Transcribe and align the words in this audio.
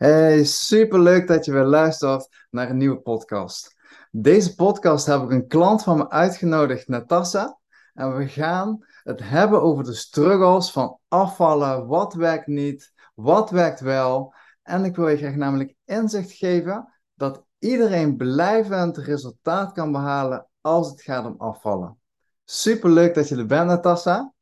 Hey, 0.00 0.44
superleuk 0.44 1.26
dat 1.26 1.44
je 1.44 1.52
weer 1.52 1.64
luistert 1.64 2.46
naar 2.50 2.70
een 2.70 2.76
nieuwe 2.76 3.00
podcast. 3.00 3.76
Deze 4.10 4.54
podcast 4.54 5.06
heb 5.06 5.22
ik 5.22 5.30
een 5.30 5.46
klant 5.46 5.82
van 5.82 5.96
me 5.96 6.10
uitgenodigd, 6.10 6.88
Natassa. 6.88 7.58
En 7.94 8.16
we 8.16 8.28
gaan 8.28 8.86
het 9.02 9.20
hebben 9.22 9.62
over 9.62 9.84
de 9.84 9.94
struggles 9.94 10.70
van 10.70 10.98
afvallen. 11.08 11.86
Wat 11.86 12.14
werkt 12.14 12.46
niet? 12.46 12.92
Wat 13.14 13.50
werkt 13.50 13.80
wel? 13.80 14.34
En 14.62 14.84
ik 14.84 14.96
wil 14.96 15.08
je 15.08 15.16
graag 15.16 15.34
namelijk 15.34 15.74
inzicht 15.84 16.32
geven 16.32 16.94
dat 17.14 17.44
iedereen 17.58 18.16
blijvend 18.16 18.96
resultaat 18.96 19.72
kan 19.72 19.92
behalen 19.92 20.46
als 20.60 20.90
het 20.90 21.02
gaat 21.02 21.26
om 21.26 21.34
afvallen. 21.38 21.98
Superleuk 22.44 23.14
dat 23.14 23.28
je 23.28 23.36
er 23.36 23.46
bent, 23.46 23.66
Natassa. 23.66 24.32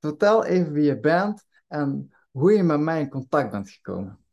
Vertel 0.00 0.44
even 0.44 0.72
wie 0.72 0.84
je 0.84 1.00
bent 1.00 1.44
en 1.68 2.14
hoe 2.30 2.52
je 2.52 2.62
met 2.62 2.80
mij 2.80 3.00
in 3.00 3.08
contact 3.08 3.50
bent 3.50 3.70
gekomen. 3.70 4.25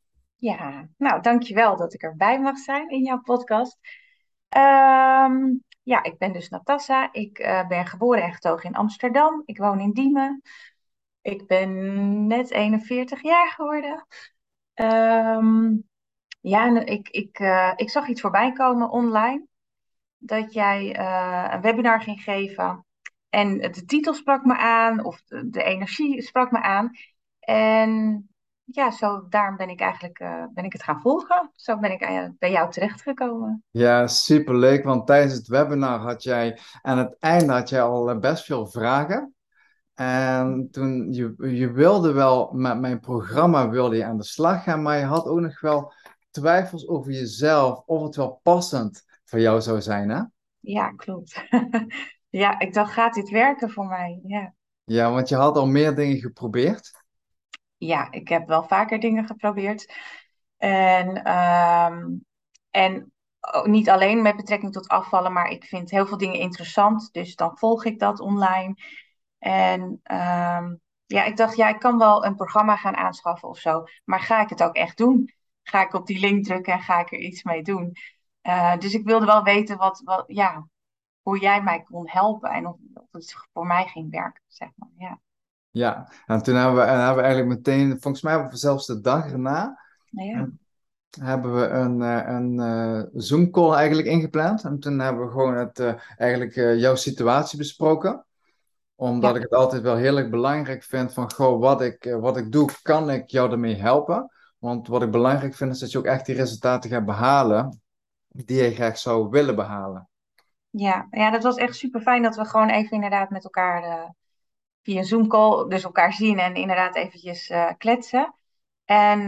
Ja, 0.43 0.87
nou 0.97 1.21
dankjewel 1.21 1.77
dat 1.77 1.93
ik 1.93 2.01
erbij 2.01 2.39
mag 2.39 2.57
zijn 2.57 2.89
in 2.89 3.03
jouw 3.03 3.21
podcast. 3.21 3.77
Ehm, 4.49 5.55
ja, 5.83 6.03
ik 6.03 6.17
ben 6.17 6.33
dus 6.33 6.49
Natassa. 6.49 7.13
Ik 7.13 7.37
eh, 7.39 7.67
ben 7.67 7.85
geboren 7.85 8.23
en 8.23 8.33
getogen 8.33 8.69
in 8.69 8.75
Amsterdam. 8.75 9.41
Ik 9.45 9.57
woon 9.57 9.79
in 9.79 9.91
Diemen. 9.91 10.41
Ik 11.21 11.47
ben 11.47 12.27
net 12.27 12.51
41 12.51 13.21
jaar 13.21 13.51
geworden. 13.51 14.07
Ehm, 14.73 15.77
ja, 16.41 16.79
ik, 16.85 17.09
ik, 17.09 17.39
eh, 17.39 17.73
ik 17.75 17.89
zag 17.89 18.07
iets 18.07 18.21
voorbij 18.21 18.51
komen 18.51 18.89
online. 18.89 19.45
Dat 20.17 20.53
jij 20.53 20.95
eh, 20.95 21.49
een 21.53 21.61
webinar 21.61 22.01
ging 22.01 22.21
geven. 22.23 22.85
En 23.29 23.57
de 23.57 23.85
titel 23.85 24.13
sprak 24.13 24.45
me 24.45 24.57
aan, 24.57 25.05
of 25.05 25.23
de 25.23 25.63
energie 25.63 26.21
sprak 26.21 26.51
me 26.51 26.61
aan. 26.61 26.91
En 27.39 28.27
ja, 28.65 28.91
zo, 28.91 29.25
daarom 29.29 29.57
ben 29.57 29.69
ik 29.69 29.79
eigenlijk 29.79 30.19
uh, 30.19 30.43
ben 30.53 30.63
ik 30.63 30.73
het 30.73 30.83
gaan 30.83 31.01
volgen. 31.01 31.51
Zo 31.55 31.79
ben 31.79 31.91
ik 31.91 32.09
uh, 32.09 32.25
bij 32.39 32.51
jou 32.51 32.71
terechtgekomen. 32.71 33.63
Ja, 33.71 34.07
superleuk, 34.07 34.83
want 34.83 35.07
tijdens 35.07 35.33
het 35.33 35.47
webinar 35.47 35.99
had 35.99 36.23
jij 36.23 36.59
aan 36.81 36.97
het 36.97 37.15
einde 37.19 37.53
had 37.53 37.69
jij 37.69 37.81
al 37.81 38.09
eh, 38.09 38.19
best 38.19 38.45
veel 38.45 38.67
vragen. 38.67 39.33
En 39.93 40.67
toen, 40.71 41.13
je, 41.13 41.35
je 41.37 41.71
wilde 41.71 42.11
wel, 42.11 42.51
met 42.51 42.79
mijn 42.79 42.99
programma 42.99 43.69
wilde 43.69 43.95
je 43.95 44.05
aan 44.05 44.17
de 44.17 44.23
slag 44.23 44.63
gaan, 44.63 44.81
maar 44.81 44.97
je 44.97 45.05
had 45.05 45.25
ook 45.25 45.39
nog 45.39 45.61
wel 45.61 45.93
twijfels 46.31 46.87
over 46.87 47.11
jezelf, 47.11 47.83
of 47.85 48.03
het 48.03 48.15
wel 48.15 48.39
passend 48.43 49.03
voor 49.25 49.39
jou 49.39 49.61
zou 49.61 49.81
zijn, 49.81 50.09
hè? 50.09 50.21
Ja, 50.59 50.89
klopt. 50.89 51.43
ja, 52.29 52.59
ik 52.59 52.73
dacht, 52.73 52.93
gaat 52.93 53.13
dit 53.13 53.29
werken 53.29 53.69
voor 53.69 53.85
mij? 53.85 54.19
Ja. 54.23 54.53
Ja, 54.83 55.11
want 55.11 55.29
je 55.29 55.35
had 55.35 55.57
al 55.57 55.67
meer 55.67 55.95
dingen 55.95 56.17
geprobeerd 56.17 57.02
ja, 57.85 58.11
ik 58.11 58.27
heb 58.27 58.47
wel 58.47 58.63
vaker 58.63 58.99
dingen 58.99 59.25
geprobeerd. 59.25 59.93
En, 60.57 61.23
ehm, 61.23 62.09
en 62.71 63.13
niet 63.63 63.89
alleen 63.89 64.21
met 64.21 64.35
betrekking 64.35 64.73
tot 64.73 64.87
afvallen, 64.87 65.33
maar 65.33 65.49
ik 65.49 65.63
vind 65.63 65.89
heel 65.89 66.05
veel 66.05 66.17
dingen 66.17 66.39
interessant. 66.39 67.09
Dus 67.11 67.35
dan 67.35 67.57
volg 67.57 67.85
ik 67.85 67.99
dat 67.99 68.19
online. 68.19 68.75
En 69.37 69.81
um, 70.03 70.81
ja, 71.05 71.23
ik 71.23 71.37
dacht, 71.37 71.55
ja, 71.55 71.69
ik 71.69 71.79
kan 71.79 71.97
wel 71.97 72.25
een 72.25 72.35
programma 72.35 72.75
gaan 72.75 72.95
aanschaffen 72.95 73.49
of 73.49 73.57
zo. 73.57 73.83
Maar 74.05 74.19
ga 74.19 74.41
ik 74.41 74.49
het 74.49 74.63
ook 74.63 74.75
echt 74.75 74.97
doen? 74.97 75.33
Ga 75.63 75.81
ik 75.81 75.93
op 75.93 76.07
die 76.07 76.19
link 76.19 76.45
drukken 76.45 76.73
en 76.73 76.81
ga 76.81 76.99
ik 76.99 77.11
er 77.11 77.19
iets 77.19 77.43
mee 77.43 77.63
doen? 77.63 77.91
Uh, 78.43 78.77
dus 78.77 78.93
ik 78.93 79.05
wilde 79.05 79.25
wel 79.25 79.43
weten 79.43 79.77
wat, 79.77 80.01
wat, 80.03 80.23
ja, 80.27 80.67
hoe 81.21 81.39
jij 81.39 81.63
mij 81.63 81.83
kon 81.83 82.09
helpen 82.09 82.49
en 82.49 82.67
of, 82.67 82.75
of 82.93 83.07
het 83.11 83.35
voor 83.53 83.65
mij 83.65 83.87
ging 83.87 84.11
werken, 84.11 84.43
zeg 84.47 84.69
maar. 84.75 84.89
Ja. 84.97 85.19
Ja, 85.73 86.11
en 86.25 86.43
toen 86.43 86.55
hebben 86.55 86.75
we, 86.75 86.81
en 86.81 86.97
hebben 86.97 87.15
we 87.15 87.21
eigenlijk 87.21 87.57
meteen, 87.57 87.89
volgens 88.01 88.21
mij 88.21 88.47
zelfs 88.51 88.85
de 88.85 89.01
dag 89.01 89.31
erna, 89.31 89.79
ja. 90.09 90.49
hebben 91.19 91.55
we 91.55 91.67
een, 91.67 92.01
eh, 92.01 92.33
een 92.33 92.53
uh, 92.53 93.03
Zoom-call 93.13 93.73
eigenlijk 93.73 94.07
ingepland. 94.07 94.63
En 94.63 94.79
toen 94.79 94.99
hebben 94.99 95.25
we 95.25 95.31
gewoon 95.31 95.55
het, 95.55 95.79
uh, 95.79 95.93
eigenlijk 96.17 96.53
jouw 96.79 96.95
situatie 96.95 97.57
besproken. 97.57 98.25
Omdat 98.95 99.35
ik 99.35 99.41
het 99.41 99.53
altijd 99.53 99.81
wel 99.81 99.95
heel 99.95 100.17
erg 100.17 100.29
belangrijk 100.29 100.83
vind 100.83 101.13
van, 101.13 101.31
goh, 101.31 101.59
wat 101.59 101.81
ik, 101.81 102.15
wat 102.19 102.37
ik 102.37 102.51
doe, 102.51 102.69
kan 102.81 103.09
ik 103.09 103.29
jou 103.29 103.51
ermee 103.51 103.75
helpen? 103.75 104.31
Want 104.57 104.87
wat 104.87 105.03
ik 105.03 105.11
belangrijk 105.11 105.55
vind, 105.55 105.71
is 105.71 105.79
dat 105.79 105.91
je 105.91 105.97
ook 105.97 106.05
echt 106.05 106.25
die 106.25 106.35
resultaten 106.35 106.89
gaat 106.89 107.05
behalen 107.05 107.81
die 108.27 108.63
je 108.63 108.73
graag 108.73 108.97
zou 108.97 109.29
willen 109.29 109.55
behalen. 109.55 110.09
Ja, 110.69 111.07
ja 111.11 111.31
dat 111.31 111.43
was 111.43 111.55
echt 111.55 111.75
super 111.75 112.01
fijn 112.01 112.21
dat 112.21 112.35
we 112.35 112.45
gewoon 112.45 112.69
even 112.69 112.91
inderdaad 112.91 113.29
met 113.29 113.43
elkaar 113.43 114.13
via 114.83 114.97
een 114.97 115.05
Zoom-call 115.05 115.67
dus 115.67 115.83
elkaar 115.83 116.13
zien 116.13 116.39
en 116.39 116.55
inderdaad 116.55 116.95
eventjes 116.95 117.49
uh, 117.49 117.71
kletsen. 117.77 118.35
En 118.85 119.19
uh, 119.19 119.27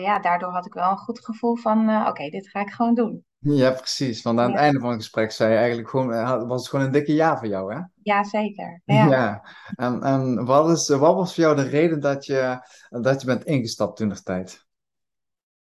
ja, 0.00 0.18
daardoor 0.18 0.52
had 0.52 0.66
ik 0.66 0.72
wel 0.72 0.90
een 0.90 0.96
goed 0.96 1.24
gevoel 1.24 1.56
van, 1.56 1.88
uh, 1.88 2.06
oké, 2.08 2.28
dit 2.28 2.48
ga 2.48 2.60
ik 2.60 2.70
gewoon 2.70 2.94
doen. 2.94 3.24
Ja, 3.38 3.70
precies. 3.70 4.22
Want 4.22 4.38
aan 4.38 4.50
het 4.50 4.60
einde 4.60 4.80
van 4.80 4.90
het 4.90 4.98
gesprek 4.98 5.32
zei 5.32 5.50
je 5.52 5.58
eigenlijk 5.58 5.88
gewoon, 5.88 6.08
was 6.46 6.60
het 6.60 6.70
gewoon 6.70 6.84
een 6.84 6.92
dikke 6.92 7.14
ja 7.14 7.38
voor 7.38 7.48
jou, 7.48 7.74
hè? 7.74 7.80
Ja, 8.02 8.24
zeker. 8.24 8.80
Ja. 8.84 9.06
ja. 9.06 9.44
En, 9.74 10.02
en 10.02 10.44
wat, 10.44 10.70
is, 10.70 10.88
wat 10.88 11.14
was 11.14 11.34
voor 11.34 11.44
jou 11.44 11.56
de 11.56 11.68
reden 11.68 12.00
dat 12.00 12.26
je, 12.26 12.66
dat 12.88 13.20
je 13.20 13.26
bent 13.26 13.44
ingestapt 13.44 13.96
toen 13.96 14.08
de 14.08 14.22
tijd? 14.22 14.66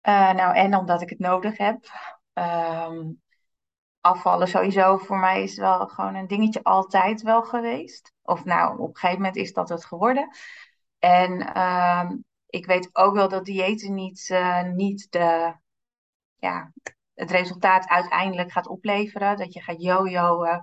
nou, 0.02 0.54
en 0.54 0.76
omdat 0.76 1.02
ik 1.02 1.10
het 1.10 1.18
nodig 1.18 1.56
heb. 1.56 1.78
Um, 2.32 3.20
afvallen 4.00 4.48
sowieso 4.48 4.96
voor 4.96 5.18
mij 5.18 5.42
is 5.42 5.56
wel 5.56 5.88
gewoon 5.88 6.14
een 6.14 6.26
dingetje 6.26 6.62
altijd 6.62 7.22
wel 7.22 7.42
geweest. 7.42 8.12
Of 8.22 8.44
nou, 8.44 8.78
op 8.78 8.88
een 8.88 8.96
gegeven 8.96 9.16
moment 9.16 9.36
is 9.36 9.52
dat 9.52 9.68
het 9.68 9.84
geworden. 9.84 10.28
En 10.98 11.50
uh, 11.56 12.10
ik 12.46 12.66
weet 12.66 12.90
ook 12.92 13.14
wel 13.14 13.28
dat 13.28 13.44
diëten 13.44 13.94
niet, 13.94 14.28
uh, 14.32 14.62
niet 14.62 15.06
de, 15.10 15.54
ja, 16.36 16.72
het 17.14 17.30
resultaat 17.30 17.88
uiteindelijk 17.88 18.52
gaat 18.52 18.66
opleveren. 18.66 19.36
Dat 19.36 19.52
je 19.52 19.60
gaat 19.60 19.82
jojoen. 19.82 20.62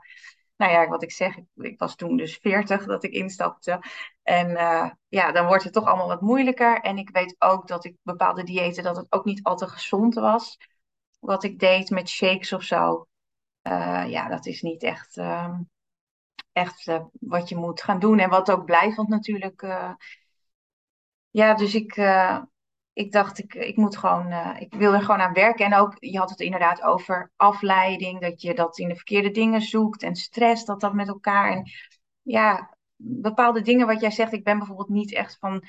Nou 0.57 0.71
ja, 0.71 0.87
wat 0.87 1.03
ik 1.03 1.11
zeg, 1.11 1.37
ik, 1.55 1.79
was 1.79 1.95
toen 1.95 2.17
dus 2.17 2.37
40 2.41 2.85
dat 2.85 3.03
ik 3.03 3.11
instapte. 3.11 3.81
En 4.23 4.49
uh, 4.49 4.89
ja, 5.07 5.31
dan 5.31 5.47
wordt 5.47 5.63
het 5.63 5.73
toch 5.73 5.85
allemaal 5.85 6.07
wat 6.07 6.21
moeilijker. 6.21 6.79
En 6.81 6.97
ik 6.97 7.09
weet 7.09 7.35
ook 7.39 7.67
dat 7.67 7.85
ik 7.85 7.95
bepaalde 8.01 8.43
diëten, 8.43 8.83
dat 8.83 8.95
het 8.97 9.11
ook 9.11 9.25
niet 9.25 9.43
altijd 9.43 9.71
gezond 9.71 10.15
was. 10.15 10.57
Wat 11.19 11.43
ik 11.43 11.59
deed 11.59 11.89
met 11.89 12.09
shakes 12.09 12.53
of 12.53 12.63
zo. 12.63 13.07
Uh, 13.67 14.09
ja, 14.09 14.27
dat 14.27 14.45
is 14.45 14.61
niet 14.61 14.83
echt, 14.83 15.17
uh, 15.17 15.59
echt 16.51 16.87
uh, 16.87 17.03
wat 17.19 17.49
je 17.49 17.55
moet 17.55 17.81
gaan 17.81 17.99
doen. 17.99 18.19
En 18.19 18.29
wat 18.29 18.51
ook 18.51 18.65
blijvend 18.65 19.07
natuurlijk. 19.07 19.61
Uh, 19.61 19.93
ja, 21.29 21.53
dus 21.53 21.75
ik, 21.75 22.01
ik 22.93 23.11
dacht, 23.11 23.39
ik, 23.39 23.53
ik 23.53 23.75
moet 23.75 23.97
gewoon, 23.97 24.31
ik 24.59 24.73
wil 24.73 24.93
er 24.93 25.01
gewoon 25.01 25.21
aan 25.21 25.33
werken. 25.33 25.65
En 25.65 25.73
ook, 25.73 25.95
je 25.99 26.17
had 26.17 26.29
het 26.29 26.39
inderdaad 26.39 26.81
over 26.81 27.31
afleiding, 27.35 28.21
dat 28.21 28.41
je 28.41 28.53
dat 28.53 28.77
in 28.77 28.87
de 28.87 28.95
verkeerde 28.95 29.31
dingen 29.31 29.61
zoekt. 29.61 30.03
En 30.03 30.15
stress, 30.15 30.65
dat 30.65 30.81
dat 30.81 30.93
met 30.93 31.07
elkaar. 31.07 31.51
En 31.51 31.71
ja, 32.21 32.77
bepaalde 32.95 33.61
dingen 33.61 33.87
wat 33.87 34.01
jij 34.01 34.11
zegt. 34.11 34.33
Ik 34.33 34.43
ben 34.43 34.57
bijvoorbeeld 34.57 34.89
niet 34.89 35.13
echt 35.13 35.37
van 35.39 35.63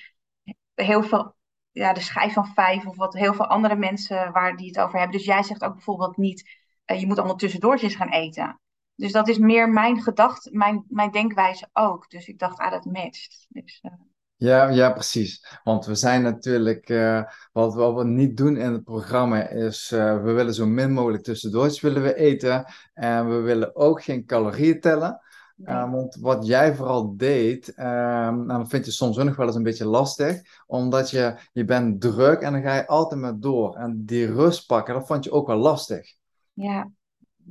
heel 0.75 1.03
veel 1.03 1.37
ja, 1.70 1.92
de 1.92 2.00
schijf 2.00 2.32
van 2.32 2.47
vijf 2.47 2.87
of 2.87 2.97
wat 2.97 3.14
heel 3.14 3.34
veel 3.34 3.47
andere 3.47 3.76
mensen 3.76 4.32
waar 4.32 4.56
die 4.56 4.66
het 4.66 4.81
over 4.81 4.98
hebben. 4.98 5.16
Dus 5.16 5.26
jij 5.26 5.42
zegt 5.42 5.64
ook 5.64 5.72
bijvoorbeeld 5.72 6.16
niet 6.16 6.66
je 6.97 7.06
moet 7.06 7.19
allemaal 7.19 7.37
tussendoortjes 7.37 7.94
gaan 7.94 8.10
eten. 8.10 8.60
Dus 8.94 9.12
dat 9.12 9.28
is 9.28 9.38
meer 9.38 9.69
mijn 9.69 10.03
gedachte, 10.03 10.50
mijn, 10.53 10.84
mijn 10.88 11.10
denkwijze 11.10 11.69
ook. 11.72 12.10
Dus 12.10 12.28
ik 12.28 12.38
dacht, 12.38 12.59
ah, 12.59 12.71
dat 12.71 12.84
matcht. 12.84 13.47
Dus, 13.49 13.81
uh... 13.82 13.93
Ja, 14.37 14.69
ja, 14.69 14.91
precies. 14.91 15.59
Want 15.65 15.87
we 15.87 15.94
zijn 15.94 16.22
natuurlijk, 16.22 16.88
uh, 16.88 17.22
wat, 17.53 17.75
wat, 17.75 17.94
we 17.94 18.04
niet 18.04 18.37
doen 18.37 18.56
in 18.56 18.72
het 18.72 18.84
programma 18.84 19.49
is, 19.49 19.91
uh, 19.94 20.22
we 20.22 20.32
willen 20.32 20.54
zo 20.54 20.66
min 20.66 20.93
mogelijk 20.93 21.22
tussendoortjes 21.22 21.81
willen 21.81 22.03
we 22.03 22.15
eten. 22.15 22.65
En 22.94 23.28
we 23.28 23.37
willen 23.37 23.76
ook 23.76 24.03
geen 24.03 24.25
calorieën 24.26 24.81
tellen. 24.81 25.20
Nee. 25.56 25.75
Uh, 25.75 25.93
want 25.93 26.16
wat 26.20 26.47
jij 26.47 26.75
vooral 26.75 27.16
deed, 27.16 27.72
nou, 27.76 28.47
dat 28.47 28.69
vind 28.69 28.84
je 28.84 28.91
soms 28.91 29.19
ook 29.19 29.25
nog 29.25 29.37
wel 29.37 29.47
eens 29.47 29.56
een 29.56 29.62
beetje 29.62 29.87
lastig. 29.87 30.41
Omdat 30.66 31.10
je, 31.10 31.34
je 31.53 31.65
bent 31.65 32.00
druk 32.00 32.41
en 32.41 32.52
dan 32.52 32.62
ga 32.62 32.75
je 32.75 32.87
altijd 32.87 33.20
maar 33.20 33.38
door. 33.38 33.76
En 33.76 34.05
die 34.05 34.32
rust 34.32 34.67
pakken, 34.67 34.94
dat 34.94 35.06
vond 35.06 35.25
je 35.25 35.32
ook 35.32 35.46
wel 35.46 35.56
lastig. 35.56 36.18
Ja. 36.58 36.90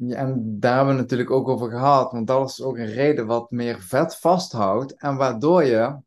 En 0.09 0.59
daar 0.59 0.75
hebben 0.75 0.95
we 0.95 1.01
natuurlijk 1.01 1.31
ook 1.31 1.47
over 1.47 1.69
gehad, 1.69 2.11
want 2.11 2.27
dat 2.27 2.49
is 2.49 2.61
ook 2.61 2.77
een 2.77 2.93
reden 2.93 3.25
wat 3.25 3.51
meer 3.51 3.81
vet 3.81 4.15
vasthoudt 4.15 4.95
en 4.95 5.15
waardoor 5.15 5.63
je 5.63 5.97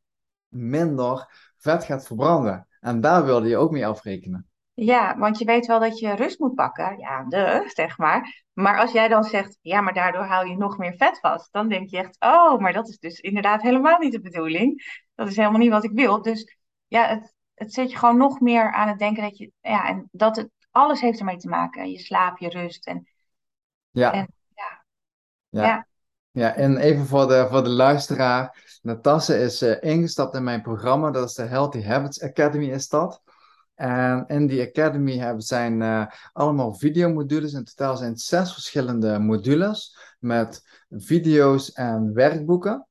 minder 0.49 1.29
vet 1.57 1.85
gaat 1.85 2.07
verbranden. 2.07 2.67
En 2.81 3.01
daar 3.01 3.25
wilde 3.25 3.49
je 3.49 3.57
ook 3.57 3.71
mee 3.71 3.87
afrekenen. 3.87 4.49
Ja, 4.75 5.19
want 5.19 5.39
je 5.39 5.45
weet 5.45 5.67
wel 5.67 5.81
dat 5.81 5.99
je 5.99 6.15
rust 6.15 6.39
moet 6.39 6.55
pakken. 6.55 6.99
Ja, 6.99 7.25
de, 7.25 7.63
zeg 7.75 7.99
maar. 7.99 8.45
Maar 8.53 8.79
als 8.79 8.93
jij 8.93 9.09
dan 9.09 9.25
zegt, 9.25 9.59
ja, 9.61 9.81
maar 9.81 9.95
daardoor 9.95 10.25
hou 10.25 10.49
je 10.49 10.57
nog 10.57 10.79
meer 10.79 10.95
vet 10.97 11.19
vast, 11.21 11.53
dan 11.53 11.69
denk 11.69 11.91
je 11.91 11.99
echt, 11.99 12.17
oh, 12.19 12.59
maar 12.59 12.73
dat 12.73 12.89
is 12.89 12.99
dus 12.99 13.21
inderdaad 13.21 13.63
helemaal 13.63 13.99
niet 13.99 14.13
de 14.13 14.21
bedoeling. 14.21 15.01
Dat 15.15 15.29
is 15.29 15.37
helemaal 15.37 15.59
niet 15.59 15.71
wat 15.71 15.85
ik 15.85 15.93
wil. 15.93 16.23
Dus 16.23 16.57
ja, 16.87 17.07
het, 17.07 17.35
het 17.55 17.73
zet 17.73 17.91
je 17.91 17.99
gewoon 17.99 18.17
nog 18.17 18.41
meer 18.41 18.73
aan 18.73 18.89
het 18.89 18.99
denken 18.99 19.23
dat 19.23 19.39
je, 19.39 19.53
ja, 19.61 19.89
en 19.89 20.09
dat 20.13 20.37
het 20.37 20.51
alles 20.71 21.01
heeft 21.01 21.19
ermee 21.19 21.37
te 21.37 21.49
maken. 21.49 21.91
Je 21.91 21.99
slaap, 21.99 22.39
je 22.39 22.49
rust. 22.49 22.87
En, 22.87 23.09
ja. 23.91 24.13
En, 24.13 24.33
ja. 24.55 24.85
ja. 25.49 25.67
ja. 25.67 25.89
Ja, 26.33 26.55
en 26.55 26.77
even 26.77 27.07
voor 27.07 27.27
de, 27.27 27.47
voor 27.51 27.63
de 27.63 27.71
luisteraar. 27.71 28.79
Natasse 28.83 29.39
is 29.39 29.63
uh, 29.63 29.77
ingestapt 29.81 30.35
in 30.35 30.45
mijn 30.45 30.63
programma. 30.63 31.11
Dat 31.11 31.29
is 31.29 31.35
de 31.35 31.43
Healthy 31.43 31.83
Habits 31.83 32.23
Academy 32.23 32.71
is 32.71 32.89
dat. 32.89 33.23
En 33.75 34.25
in 34.27 34.47
die 34.47 34.69
Academy 34.69 35.19
hebben, 35.19 35.43
zijn 35.43 35.81
uh, 35.81 36.07
allemaal 36.33 36.75
videomodules. 36.75 37.53
In 37.53 37.65
totaal 37.65 37.97
zijn 37.97 38.11
het 38.11 38.21
zes 38.21 38.53
verschillende 38.53 39.19
modules 39.19 39.99
met 40.19 40.85
video's 40.91 41.73
en 41.73 42.15
werkboeken 42.15 42.87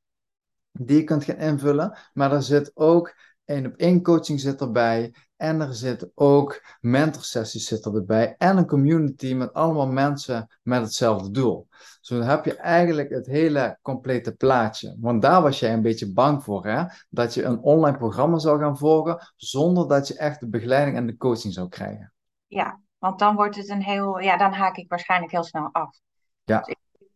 die 0.72 0.98
je 0.98 1.04
kunt 1.04 1.24
gaan 1.24 1.38
invullen. 1.38 1.98
Maar 2.14 2.32
er 2.32 2.44
zit 2.44 2.72
ook 2.74 3.16
één 3.46 3.66
op 3.66 3.76
één 3.76 4.02
coaching 4.02 4.40
zit 4.40 4.62
erbij. 4.62 5.14
En 5.40 5.62
er 5.62 5.74
zit 5.74 6.12
ook 6.16 6.64
mentorsessies 6.80 7.68
zit 7.68 7.86
erbij. 7.86 8.36
En 8.38 8.58
een 8.58 8.68
community 8.68 9.34
met 9.34 9.54
allemaal 9.54 9.88
mensen 9.88 10.48
met 10.64 10.82
hetzelfde 10.82 11.32
doel. 11.32 11.68
Zo 12.02 12.22
heb 12.22 12.46
je 12.46 12.56
eigenlijk 12.56 13.10
het 13.10 13.26
hele 13.26 13.80
complete 13.82 14.36
plaatje. 14.36 14.96
Want 15.00 15.22
daar 15.22 15.42
was 15.42 15.60
jij 15.60 15.74
een 15.74 15.82
beetje 15.82 16.14
bang 16.14 16.44
voor, 16.44 16.66
hè? 16.66 16.84
Dat 17.10 17.34
je 17.34 17.44
een 17.44 17.60
online 17.60 17.98
programma 17.98 18.38
zou 18.38 18.60
gaan 18.60 18.78
volgen 18.78 19.34
zonder 19.36 19.88
dat 19.88 20.08
je 20.08 20.18
echt 20.18 20.40
de 20.40 20.48
begeleiding 20.48 20.98
en 20.98 21.06
de 21.06 21.18
coaching 21.18 21.54
zou 21.54 21.70
krijgen. 21.70 22.14
Ja, 22.48 22.80
want 22.98 23.20
dan 23.20 23.36
wordt 23.36 23.56
het 23.56 23.70
een 23.70 23.84
heel, 23.84 24.20
ja, 24.20 24.38
dan 24.38 24.54
haak 24.54 24.78
ik 24.78 24.90
waarschijnlijk 24.90 25.32
heel 25.32 25.44
snel 25.44 25.70
af. 25.72 26.00
Ja. 26.44 26.60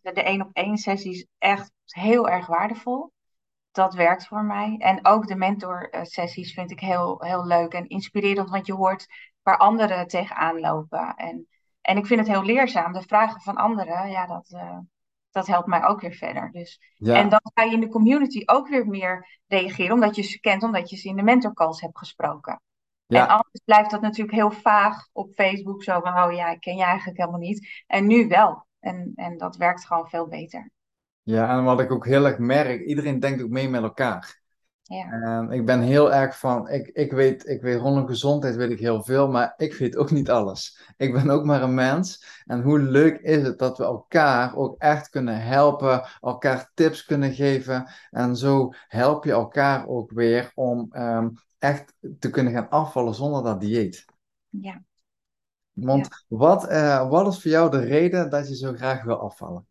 Dus 0.01 0.13
de 0.13 0.23
één 0.23 0.41
op 0.41 0.49
één 0.53 0.77
sessie 0.77 1.11
is 1.11 1.27
echt 1.37 1.71
heel 1.85 2.29
erg 2.29 2.47
waardevol 2.47 3.12
dat 3.73 3.93
werkt 3.93 4.27
voor 4.27 4.43
mij. 4.43 4.75
En 4.79 5.05
ook 5.05 5.27
de 5.27 5.35
mentorsessies 5.35 6.53
vind 6.53 6.71
ik 6.71 6.79
heel, 6.79 7.23
heel 7.23 7.45
leuk 7.45 7.73
en 7.73 7.87
inspirerend, 7.87 8.49
want 8.49 8.65
je 8.65 8.73
hoort 8.73 9.07
waar 9.41 9.57
anderen 9.57 10.07
tegenaan 10.07 10.59
lopen. 10.59 11.15
En, 11.15 11.47
en 11.81 11.97
ik 11.97 12.05
vind 12.05 12.19
het 12.19 12.29
heel 12.29 12.43
leerzaam. 12.43 12.93
De 12.93 13.01
vragen 13.01 13.41
van 13.41 13.55
anderen, 13.55 14.09
ja, 14.09 14.25
dat, 14.25 14.49
uh, 14.55 14.77
dat 15.31 15.47
helpt 15.47 15.67
mij 15.67 15.83
ook 15.83 16.01
weer 16.01 16.13
verder. 16.13 16.51
Dus, 16.51 16.79
En 16.97 17.29
dan 17.29 17.41
ga 17.53 17.63
je 17.63 17.73
in 17.73 17.79
de 17.79 17.89
community 17.89 18.41
ook 18.45 18.67
weer 18.67 18.87
meer 18.87 19.39
reageren, 19.47 19.93
omdat 19.93 20.15
je 20.15 20.21
ze 20.21 20.39
kent, 20.39 20.63
omdat 20.63 20.89
je 20.89 20.97
ze 20.97 21.07
in 21.07 21.15
de 21.15 21.23
mentorcalls 21.23 21.81
hebt 21.81 21.97
gesproken. 21.97 22.61
Ja. 23.05 23.21
En 23.21 23.27
anders 23.27 23.61
blijft 23.65 23.91
dat 23.91 24.01
natuurlijk 24.01 24.37
heel 24.37 24.51
vaag 24.51 25.07
op 25.11 25.33
Facebook, 25.33 25.83
zo 25.83 25.99
van, 25.99 26.23
oh 26.23 26.33
ja, 26.33 26.49
ik 26.49 26.59
ken 26.59 26.75
je 26.75 26.83
eigenlijk 26.83 27.17
helemaal 27.17 27.39
niet. 27.39 27.83
En 27.87 28.07
nu 28.07 28.27
wel. 28.27 28.65
En, 28.79 29.11
en 29.15 29.37
dat 29.37 29.55
werkt 29.55 29.85
gewoon 29.85 30.09
veel 30.09 30.27
beter. 30.27 30.71
Ja, 31.23 31.57
en 31.57 31.63
wat 31.63 31.79
ik 31.79 31.91
ook 31.91 32.05
heel 32.05 32.25
erg 32.25 32.37
merk, 32.37 32.81
iedereen 32.85 33.19
denkt 33.19 33.43
ook 33.43 33.49
mee 33.49 33.69
met 33.69 33.83
elkaar. 33.83 34.41
Ja. 34.83 35.11
En 35.11 35.51
ik 35.51 35.65
ben 35.65 35.81
heel 35.81 36.13
erg 36.13 36.39
van, 36.39 36.69
ik, 36.69 36.87
ik, 36.87 37.11
weet, 37.11 37.47
ik 37.47 37.61
weet 37.61 37.79
rondom 37.79 38.07
gezondheid 38.07 38.55
weet 38.55 38.69
ik 38.69 38.79
heel 38.79 39.03
veel, 39.03 39.27
maar 39.27 39.53
ik 39.57 39.73
weet 39.73 39.95
ook 39.95 40.11
niet 40.11 40.29
alles. 40.29 40.93
Ik 40.97 41.13
ben 41.13 41.29
ook 41.29 41.43
maar 41.43 41.61
een 41.61 41.73
mens. 41.73 42.25
En 42.45 42.61
hoe 42.61 42.79
leuk 42.79 43.19
is 43.19 43.43
het 43.43 43.59
dat 43.59 43.77
we 43.77 43.83
elkaar 43.83 44.55
ook 44.55 44.77
echt 44.77 45.09
kunnen 45.09 45.41
helpen, 45.41 46.07
elkaar 46.21 46.71
tips 46.73 47.05
kunnen 47.05 47.33
geven. 47.33 47.91
En 48.09 48.35
zo 48.35 48.73
help 48.87 49.23
je 49.23 49.31
elkaar 49.31 49.87
ook 49.87 50.11
weer 50.11 50.51
om 50.55 50.89
um, 50.95 51.33
echt 51.59 51.93
te 52.19 52.29
kunnen 52.29 52.53
gaan 52.53 52.69
afvallen 52.69 53.15
zonder 53.15 53.43
dat 53.43 53.61
dieet. 53.61 54.05
Ja. 54.49 54.83
Want 55.73 56.07
ja. 56.09 56.37
Wat, 56.37 56.71
uh, 56.71 57.09
wat 57.09 57.33
is 57.33 57.41
voor 57.41 57.51
jou 57.51 57.71
de 57.71 57.79
reden 57.79 58.29
dat 58.29 58.47
je 58.47 58.55
zo 58.55 58.73
graag 58.73 59.03
wil 59.03 59.19
afvallen? 59.19 59.67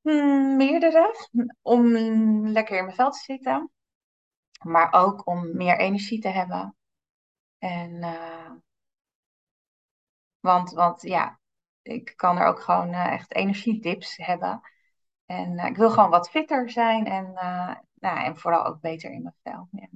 Hmm, 0.00 0.56
meerdere. 0.56 1.14
Om 1.62 1.96
lekker 2.48 2.76
in 2.76 2.84
mijn 2.84 2.96
vel 2.96 3.10
te 3.10 3.18
zitten. 3.18 3.70
Maar 4.64 4.92
ook 4.92 5.26
om 5.26 5.56
meer 5.56 5.78
energie 5.78 6.20
te 6.20 6.28
hebben. 6.28 6.76
En, 7.58 7.90
uh, 7.90 8.50
want, 10.40 10.70
want 10.70 11.02
ja, 11.02 11.40
ik 11.82 12.12
kan 12.16 12.38
er 12.38 12.46
ook 12.46 12.60
gewoon 12.60 12.88
uh, 12.88 13.12
echt 13.12 13.34
energiedips 13.34 14.16
hebben. 14.16 14.60
En 15.26 15.52
uh, 15.52 15.64
ik 15.64 15.76
wil 15.76 15.90
gewoon 15.90 16.10
wat 16.10 16.30
fitter 16.30 16.70
zijn 16.70 17.06
en, 17.06 17.32
nou, 17.94 18.24
en 18.24 18.36
vooral 18.36 18.66
ook 18.66 18.80
beter 18.80 19.10
in 19.10 19.22
mijn 19.22 19.34
vel. 19.42 19.68
Ja. 19.70 19.88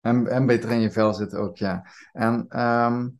En, 0.00 0.26
en 0.26 0.46
beter 0.46 0.70
in 0.70 0.80
je 0.80 0.90
vel 0.90 1.14
zitten 1.14 1.40
ook, 1.40 1.56
ja. 1.56 1.86
En 2.12 2.60
um, 2.60 3.16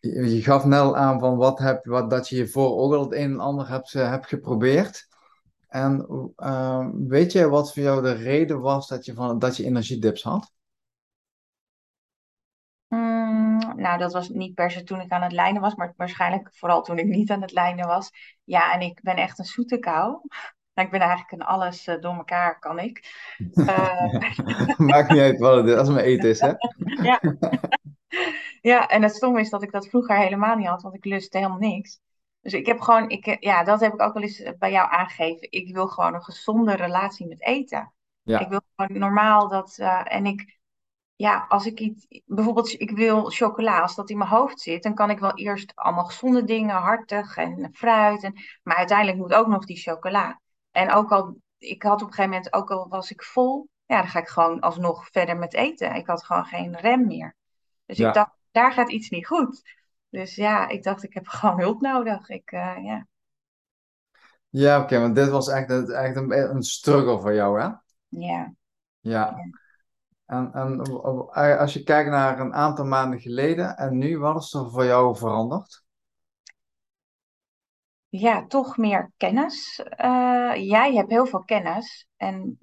je, 0.00 0.34
je, 0.34 0.42
gaf 0.42 0.64
net 0.64 0.94
aan 0.94 1.18
van 1.18 1.36
wat 1.36 1.58
heb, 1.58 1.84
wat, 1.84 2.10
dat 2.10 2.28
je 2.28 2.50
ook 2.54 2.92
al 2.92 3.02
het 3.02 3.12
een 3.12 3.32
en 3.32 3.40
ander 3.40 3.68
hebt, 3.68 3.92
hebt 3.92 4.26
geprobeerd. 4.26 5.08
En 5.74 6.06
uh, 6.36 6.88
weet 6.92 7.32
je 7.32 7.48
wat 7.48 7.72
voor 7.72 7.82
jou 7.82 8.02
de 8.02 8.12
reden 8.12 8.60
was 8.60 8.88
dat 8.88 9.04
je, 9.04 9.14
van, 9.14 9.38
dat 9.38 9.56
je 9.56 9.64
energiedips 9.64 10.22
had? 10.22 10.52
Mm, 12.88 13.58
nou, 13.76 13.98
dat 13.98 14.12
was 14.12 14.28
niet 14.28 14.54
per 14.54 14.70
se 14.70 14.84
toen 14.84 15.00
ik 15.00 15.10
aan 15.10 15.22
het 15.22 15.32
lijnen 15.32 15.62
was, 15.62 15.74
maar 15.74 15.92
waarschijnlijk 15.96 16.48
vooral 16.52 16.82
toen 16.82 16.98
ik 16.98 17.06
niet 17.06 17.30
aan 17.30 17.40
het 17.40 17.52
lijnen 17.52 17.86
was. 17.86 18.10
Ja, 18.44 18.72
en 18.72 18.80
ik 18.80 19.00
ben 19.02 19.16
echt 19.16 19.38
een 19.38 19.44
zoete 19.44 19.78
kou. 19.78 20.18
Nou, 20.74 20.86
ik 20.86 20.92
ben 20.92 21.02
eigenlijk 21.02 21.32
een 21.32 21.46
alles 21.46 21.86
uh, 21.86 22.00
door 22.00 22.14
elkaar, 22.14 22.58
kan 22.58 22.78
ik. 22.78 23.14
Uh... 23.54 24.12
Maakt 24.90 25.10
niet 25.10 25.20
uit 25.20 25.38
wat 25.38 25.56
het 25.56 25.66
is, 25.66 25.74
als 25.74 25.88
het 25.88 25.96
maar 25.96 26.04
eten 26.04 26.28
is, 26.28 26.40
hè? 26.40 26.52
ja. 27.10 27.20
ja, 28.60 28.88
en 28.88 29.02
het 29.02 29.14
stomme 29.14 29.40
is 29.40 29.50
dat 29.50 29.62
ik 29.62 29.72
dat 29.72 29.88
vroeger 29.88 30.16
helemaal 30.16 30.56
niet 30.56 30.66
had, 30.66 30.82
want 30.82 30.94
ik 30.94 31.04
lustte 31.04 31.36
helemaal 31.36 31.58
niks. 31.58 32.00
Dus 32.44 32.52
ik 32.52 32.66
heb 32.66 32.80
gewoon, 32.80 33.08
ik, 33.08 33.36
ja, 33.40 33.64
dat 33.64 33.80
heb 33.80 33.92
ik 33.92 34.02
ook 34.02 34.14
wel 34.14 34.22
eens 34.22 34.52
bij 34.58 34.70
jou 34.70 34.90
aangegeven. 34.90 35.50
Ik 35.50 35.74
wil 35.74 35.88
gewoon 35.88 36.14
een 36.14 36.22
gezonde 36.22 36.74
relatie 36.74 37.26
met 37.26 37.42
eten. 37.42 37.92
Ja. 38.22 38.38
Ik 38.40 38.48
wil 38.48 38.60
gewoon 38.76 39.00
normaal 39.00 39.48
dat, 39.48 39.76
uh, 39.80 40.14
en 40.14 40.26
ik, 40.26 40.58
ja, 41.16 41.44
als 41.48 41.66
ik 41.66 41.80
iets, 41.80 42.06
bijvoorbeeld, 42.24 42.80
ik 42.80 42.90
wil 42.90 43.30
chocola, 43.30 43.80
als 43.80 43.94
dat 43.94 44.10
in 44.10 44.18
mijn 44.18 44.30
hoofd 44.30 44.60
zit, 44.60 44.82
dan 44.82 44.94
kan 44.94 45.10
ik 45.10 45.18
wel 45.18 45.34
eerst 45.34 45.72
allemaal 45.74 46.04
gezonde 46.04 46.44
dingen, 46.44 46.76
hartig 46.76 47.36
en 47.36 47.68
fruit. 47.72 48.22
En, 48.22 48.34
maar 48.62 48.76
uiteindelijk 48.76 49.18
moet 49.18 49.34
ook 49.34 49.46
nog 49.46 49.64
die 49.64 49.80
chocola. 49.80 50.40
En 50.70 50.92
ook 50.92 51.12
al, 51.12 51.36
ik 51.58 51.82
had 51.82 52.02
op 52.02 52.08
een 52.08 52.14
gegeven 52.14 52.30
moment, 52.30 52.52
ook 52.52 52.70
al 52.70 52.88
was 52.88 53.10
ik 53.10 53.22
vol, 53.22 53.68
ja, 53.86 53.96
dan 53.96 54.08
ga 54.08 54.18
ik 54.18 54.28
gewoon 54.28 54.60
alsnog 54.60 55.08
verder 55.10 55.36
met 55.36 55.54
eten. 55.54 55.94
Ik 55.94 56.06
had 56.06 56.24
gewoon 56.24 56.44
geen 56.44 56.76
rem 56.76 57.06
meer. 57.06 57.36
Dus 57.86 57.96
ja. 57.96 58.08
ik 58.08 58.14
dacht, 58.14 58.30
daar 58.50 58.72
gaat 58.72 58.90
iets 58.90 59.08
niet 59.08 59.26
goed. 59.26 59.62
Dus 60.14 60.34
ja, 60.34 60.68
ik 60.68 60.82
dacht, 60.82 61.02
ik 61.02 61.14
heb 61.14 61.26
gewoon 61.38 61.60
hulp 61.60 61.80
nodig. 61.80 62.28
Ik, 62.28 62.52
uh, 62.52 62.84
ja. 62.84 63.06
Ja, 64.48 64.82
oké, 64.82 65.00
want 65.00 65.14
dit 65.14 65.28
was 65.28 65.48
echt, 65.48 65.90
echt 65.90 66.16
een, 66.16 66.50
een 66.50 66.62
struggle 66.62 67.20
voor 67.20 67.34
jou, 67.34 67.60
hè? 67.60 67.68
Ja. 68.08 68.54
Ja. 69.00 69.36
En, 70.26 70.52
en 70.52 70.80
als 71.58 71.72
je 71.72 71.82
kijkt 71.82 72.10
naar 72.10 72.40
een 72.40 72.54
aantal 72.54 72.84
maanden 72.84 73.20
geleden 73.20 73.76
en 73.76 73.98
nu, 73.98 74.18
wat 74.18 74.42
is 74.42 74.52
er 74.52 74.70
voor 74.70 74.84
jou 74.84 75.16
veranderd? 75.16 75.84
Ja, 78.08 78.46
toch 78.46 78.76
meer 78.76 79.12
kennis. 79.16 79.80
Uh, 80.04 80.54
jij 80.54 80.94
hebt 80.94 81.10
heel 81.10 81.26
veel 81.26 81.44
kennis 81.44 82.06
en, 82.16 82.58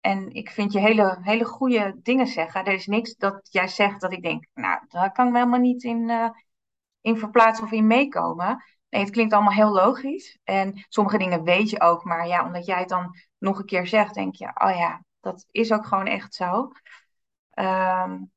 en 0.00 0.30
ik 0.30 0.50
vind 0.50 0.72
je 0.72 0.78
hele, 0.78 1.18
hele 1.20 1.44
goede 1.44 1.98
dingen 2.02 2.26
zeggen. 2.26 2.64
Er 2.64 2.72
is 2.72 2.86
niks 2.86 3.16
dat 3.16 3.48
jij 3.50 3.68
zegt 3.68 4.00
dat 4.00 4.12
ik 4.12 4.22
denk, 4.22 4.46
nou, 4.54 4.80
daar 4.88 5.12
kan 5.12 5.26
ik 5.26 5.32
me 5.32 5.38
helemaal 5.38 5.60
niet 5.60 5.82
in, 5.82 6.08
uh, 6.08 6.28
in 7.06 7.18
verplaatsen 7.18 7.64
of 7.64 7.72
in 7.72 7.86
meekomen. 7.86 8.64
Nee, 8.88 9.02
het 9.02 9.10
klinkt 9.10 9.32
allemaal 9.32 9.52
heel 9.52 9.72
logisch. 9.72 10.38
En 10.44 10.84
sommige 10.88 11.18
dingen 11.18 11.42
weet 11.42 11.70
je 11.70 11.80
ook, 11.80 12.04
maar 12.04 12.26
ja, 12.26 12.44
omdat 12.44 12.66
jij 12.66 12.78
het 12.78 12.88
dan 12.88 13.16
nog 13.38 13.58
een 13.58 13.64
keer 13.64 13.86
zegt, 13.86 14.14
denk 14.14 14.34
je, 14.34 14.46
oh 14.46 14.76
ja, 14.76 15.04
dat 15.20 15.46
is 15.50 15.72
ook 15.72 15.86
gewoon 15.86 16.06
echt 16.06 16.34
zo. 16.34 16.72
Um, 17.54 18.32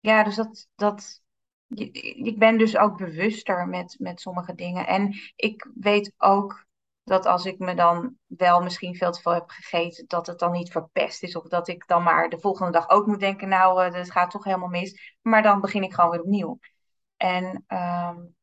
ja, 0.00 0.22
dus 0.22 0.34
dat, 0.34 0.68
dat, 0.74 1.22
ik 1.68 2.38
ben 2.38 2.58
dus 2.58 2.76
ook 2.76 2.96
bewuster 2.96 3.68
met, 3.68 3.96
met 3.98 4.20
sommige 4.20 4.54
dingen. 4.54 4.86
En 4.86 5.14
ik 5.36 5.70
weet 5.74 6.12
ook 6.18 6.66
dat 7.04 7.26
als 7.26 7.44
ik 7.44 7.58
me 7.58 7.74
dan 7.74 8.16
wel 8.26 8.62
misschien 8.62 8.96
veel 8.96 9.10
te 9.12 9.20
veel 9.20 9.32
heb 9.32 9.50
gegeten, 9.50 10.04
dat 10.06 10.26
het 10.26 10.38
dan 10.38 10.52
niet 10.52 10.70
verpest 10.70 11.22
is. 11.22 11.36
Of 11.36 11.48
dat 11.48 11.68
ik 11.68 11.86
dan 11.86 12.02
maar 12.02 12.28
de 12.28 12.40
volgende 12.40 12.72
dag 12.72 12.88
ook 12.88 13.06
moet 13.06 13.20
denken, 13.20 13.48
nou, 13.48 13.86
uh, 13.86 13.92
dat 13.92 14.10
gaat 14.10 14.30
toch 14.30 14.44
helemaal 14.44 14.68
mis. 14.68 15.16
Maar 15.22 15.42
dan 15.42 15.60
begin 15.60 15.82
ik 15.82 15.94
gewoon 15.94 16.10
weer 16.10 16.22
opnieuw. 16.22 16.58
En, 17.16 17.64
um, 17.68 18.34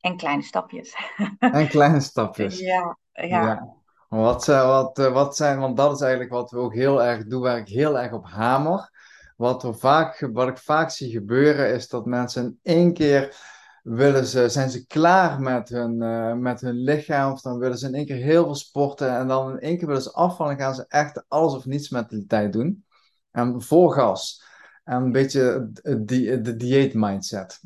en 0.00 0.16
kleine 0.16 0.42
stapjes. 0.42 0.96
En 1.38 1.68
kleine 1.68 2.00
stapjes. 2.00 2.58
ja, 2.58 2.98
ja. 3.12 3.26
ja. 3.26 3.80
Wat, 4.08 4.46
wat, 4.46 4.98
eh, 4.98 5.12
wat 5.12 5.36
zijn, 5.36 5.58
want 5.58 5.76
dat 5.76 5.94
is 5.94 6.00
eigenlijk 6.00 6.32
wat 6.32 6.50
we 6.50 6.58
ook 6.58 6.74
heel 6.74 7.02
erg 7.02 7.24
doen, 7.26 7.42
waar 7.42 7.58
ik 7.58 7.68
heel 7.68 7.98
erg 7.98 8.12
op 8.12 8.26
hamer. 8.26 8.90
Wat, 9.36 9.66
vaak, 9.70 10.28
wat 10.32 10.48
ik 10.48 10.58
vaak 10.58 10.90
zie 10.90 11.10
gebeuren 11.10 11.74
is 11.74 11.88
dat 11.88 12.06
mensen 12.06 12.44
in 12.44 12.58
één 12.62 12.92
keer 12.92 13.36
willen 13.82 14.26
ze, 14.26 14.48
zijn 14.48 14.70
ze 14.70 14.86
klaar 14.86 15.40
met 15.40 15.68
hun, 15.68 16.02
uh, 16.02 16.32
met 16.32 16.60
hun 16.60 16.74
lichaam. 16.74 17.32
Of 17.32 17.40
dan 17.40 17.58
willen 17.58 17.78
ze 17.78 17.86
in 17.86 17.94
één 17.94 18.06
keer 18.06 18.16
heel 18.16 18.44
veel 18.44 18.54
sporten. 18.54 19.16
En 19.16 19.28
dan 19.28 19.50
in 19.50 19.58
één 19.58 19.78
keer 19.78 19.86
willen 19.86 20.02
ze 20.02 20.12
afvallen. 20.12 20.58
gaan 20.58 20.74
ze 20.74 20.84
echt 20.88 21.24
alles 21.28 21.54
of 21.54 21.66
niets 21.66 21.88
met 21.88 22.08
die 22.08 22.26
tijd 22.26 22.52
doen. 22.52 22.84
En 23.30 23.62
vol 23.62 23.88
gas. 23.88 24.44
En 24.84 25.02
een 25.02 25.12
beetje 25.12 25.70
de, 25.82 26.40
de 26.40 26.56
dieet 26.56 26.94
mindset. 26.94 27.60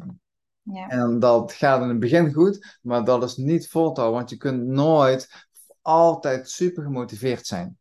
Ja. 0.73 0.89
En 0.89 1.19
dat 1.19 1.53
gaat 1.53 1.83
in 1.83 1.89
het 1.89 1.99
begin 1.99 2.33
goed, 2.33 2.79
maar 2.83 3.05
dat 3.05 3.23
is 3.23 3.37
niet 3.37 3.69
voltouw, 3.69 4.13
want 4.13 4.31
je 4.31 4.37
kunt 4.37 4.67
nooit 4.67 5.47
altijd 5.83 6.51
super 6.51 6.83
gemotiveerd 6.83 7.47
zijn. 7.47 7.79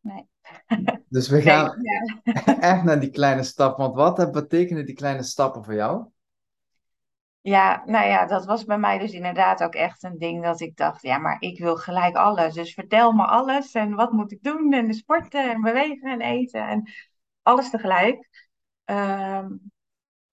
Nee. 0.00 0.28
Dus 1.08 1.28
we 1.28 1.42
gaan 1.42 1.80
nee, 1.80 2.34
ja. 2.44 2.58
echt 2.74 2.82
naar 2.82 3.00
die 3.00 3.10
kleine 3.10 3.42
stappen. 3.42 3.92
Want 3.92 4.16
wat 4.16 4.32
betekenen 4.32 4.86
die 4.86 4.94
kleine 4.94 5.22
stappen 5.22 5.64
voor 5.64 5.74
jou? 5.74 6.06
Ja, 7.40 7.82
nou 7.86 8.06
ja, 8.06 8.26
dat 8.26 8.44
was 8.44 8.64
bij 8.64 8.78
mij 8.78 8.98
dus 8.98 9.12
inderdaad 9.12 9.62
ook 9.62 9.74
echt 9.74 10.02
een 10.02 10.18
ding 10.18 10.44
dat 10.44 10.60
ik 10.60 10.76
dacht, 10.76 11.02
ja, 11.02 11.18
maar 11.18 11.36
ik 11.40 11.58
wil 11.58 11.76
gelijk 11.76 12.16
alles. 12.16 12.54
Dus 12.54 12.74
vertel 12.74 13.12
me 13.12 13.24
alles 13.24 13.72
en 13.72 13.94
wat 13.94 14.12
moet 14.12 14.32
ik 14.32 14.42
doen 14.42 14.72
en 14.72 14.94
sporten 14.94 15.50
en 15.50 15.60
bewegen 15.60 16.10
en 16.10 16.20
eten 16.20 16.68
en 16.68 16.90
alles 17.42 17.70
tegelijk. 17.70 18.28
Ehm, 18.84 19.48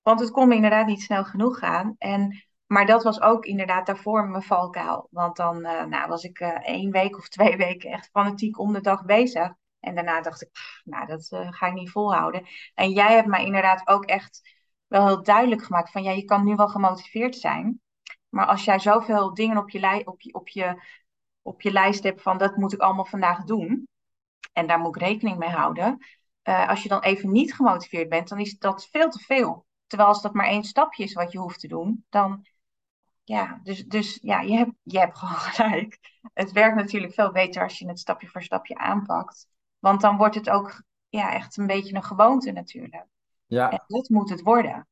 want 0.04 0.20
het 0.20 0.32
kon 0.32 0.48
me 0.48 0.56
inderdaad 0.56 0.86
niet 0.86 1.02
snel 1.02 1.26
genoeg 1.26 1.60
gaan. 1.60 1.96
En, 1.98 2.44
maar 2.66 2.86
dat 2.86 3.04
was 3.04 3.22
ook 3.22 3.46
inderdaad 3.46 3.86
daarvoor 3.86 4.28
mijn 4.28 4.44
valkuil. 4.44 5.08
Want 5.12 5.36
dan 5.36 5.66
eh, 5.66 5.86
nou, 5.86 6.08
was 6.08 6.24
ik 6.24 6.40
uh, 6.40 6.68
één 6.68 6.92
week 6.92 7.18
of 7.18 7.28
twee 7.30 7.58
weken 7.68 7.92
echt 7.92 8.10
fanatiek 8.12 8.60
om 8.60 8.74
de 8.74 8.82
dag 8.82 9.06
bezig. 9.06 9.54
En 9.80 9.96
daarna 9.96 10.22
dacht 10.22 10.42
ik, 10.42 10.50
nou, 10.84 11.06
dat 11.06 11.30
uh, 11.34 11.52
ga 11.52 11.68
ik 11.68 11.74
niet 11.74 11.92
volhouden. 11.92 12.46
En 12.74 12.92
jij 12.92 13.14
hebt 13.14 13.28
mij 13.28 13.46
inderdaad 13.46 13.88
ook 13.88 14.06
echt 14.06 14.42
wel 14.88 15.08
heel 15.08 15.24
duidelijk 15.24 15.64
gemaakt 15.64 15.92
van, 15.92 16.04
ja, 16.04 16.12
je 16.12 16.26
kan 16.26 16.46
nu 16.46 16.56
wel 16.56 16.68
gemotiveerd 16.68 17.36
zijn. 17.36 17.82
Maar 18.30 18.46
als 18.46 18.66
jij 18.66 18.80
zoveel 18.80 19.34
dingen 19.34 19.58
op 19.58 19.70
je, 19.70 19.80
lij 19.80 20.06
op 20.06 20.22
je, 20.22 20.34
op 20.34 20.48
je, 20.48 20.84
op 21.42 21.62
je 21.62 21.72
lijst 21.72 22.04
hebt 22.04 22.22
van, 22.22 22.38
dat 22.38 22.56
moet 22.56 22.74
ik 22.74 22.80
allemaal 22.80 23.06
vandaag 23.06 23.44
doen. 23.44 23.88
En 24.54 24.68
daar 24.68 24.80
moet 24.80 24.96
ik 24.96 25.02
rekening 25.02 25.38
mee 25.38 25.50
houden. 25.50 25.98
als 26.44 26.84
je 26.84 26.90
dan 26.90 27.02
even 27.02 27.32
niet 27.32 27.54
gemotiveerd 27.54 28.10
bent, 28.10 28.30
dan 28.30 28.40
is 28.40 28.58
dat 28.58 28.88
veel 28.92 29.10
te 29.10 29.20
veel. 29.20 29.66
Terwijl 29.94 30.14
als 30.14 30.22
dat 30.24 30.34
maar 30.34 30.48
één 30.48 30.64
stapje 30.64 31.04
is 31.04 31.14
wat 31.14 31.32
je 31.32 31.38
hoeft 31.38 31.60
te 31.60 31.68
doen, 31.68 32.06
dan 32.10 32.46
ja, 33.24 33.60
dus, 33.64 33.86
dus 33.86 34.20
ja, 34.22 34.42
je 34.42 34.54
hebt, 34.54 34.72
je 34.84 35.00
hebt 35.00 35.18
gewoon 35.20 35.36
gelijk. 35.36 36.20
Het 36.34 36.52
werkt 36.52 36.76
natuurlijk 36.76 37.14
veel 37.14 37.32
beter 37.32 37.64
als 37.64 37.80
je 37.80 37.88
het 37.88 38.00
stapje 38.00 38.28
voor 38.28 38.44
stapje 38.44 38.76
aanpakt. 38.76 39.48
Want 39.80 40.02
dan 40.02 40.18
wordt 40.18 40.36
het 40.36 40.50
ook 40.50 40.84
ja, 41.10 41.34
echt 41.34 41.58
een 41.58 41.68
beetje 41.68 41.96
een 41.96 42.04
gewoonte 42.04 42.52
natuurlijk. 42.52 43.06
Ja. 43.46 43.72
En 43.72 43.84
dat 43.88 44.10
moet 44.10 44.30
het 44.30 44.42
worden. 44.42 44.88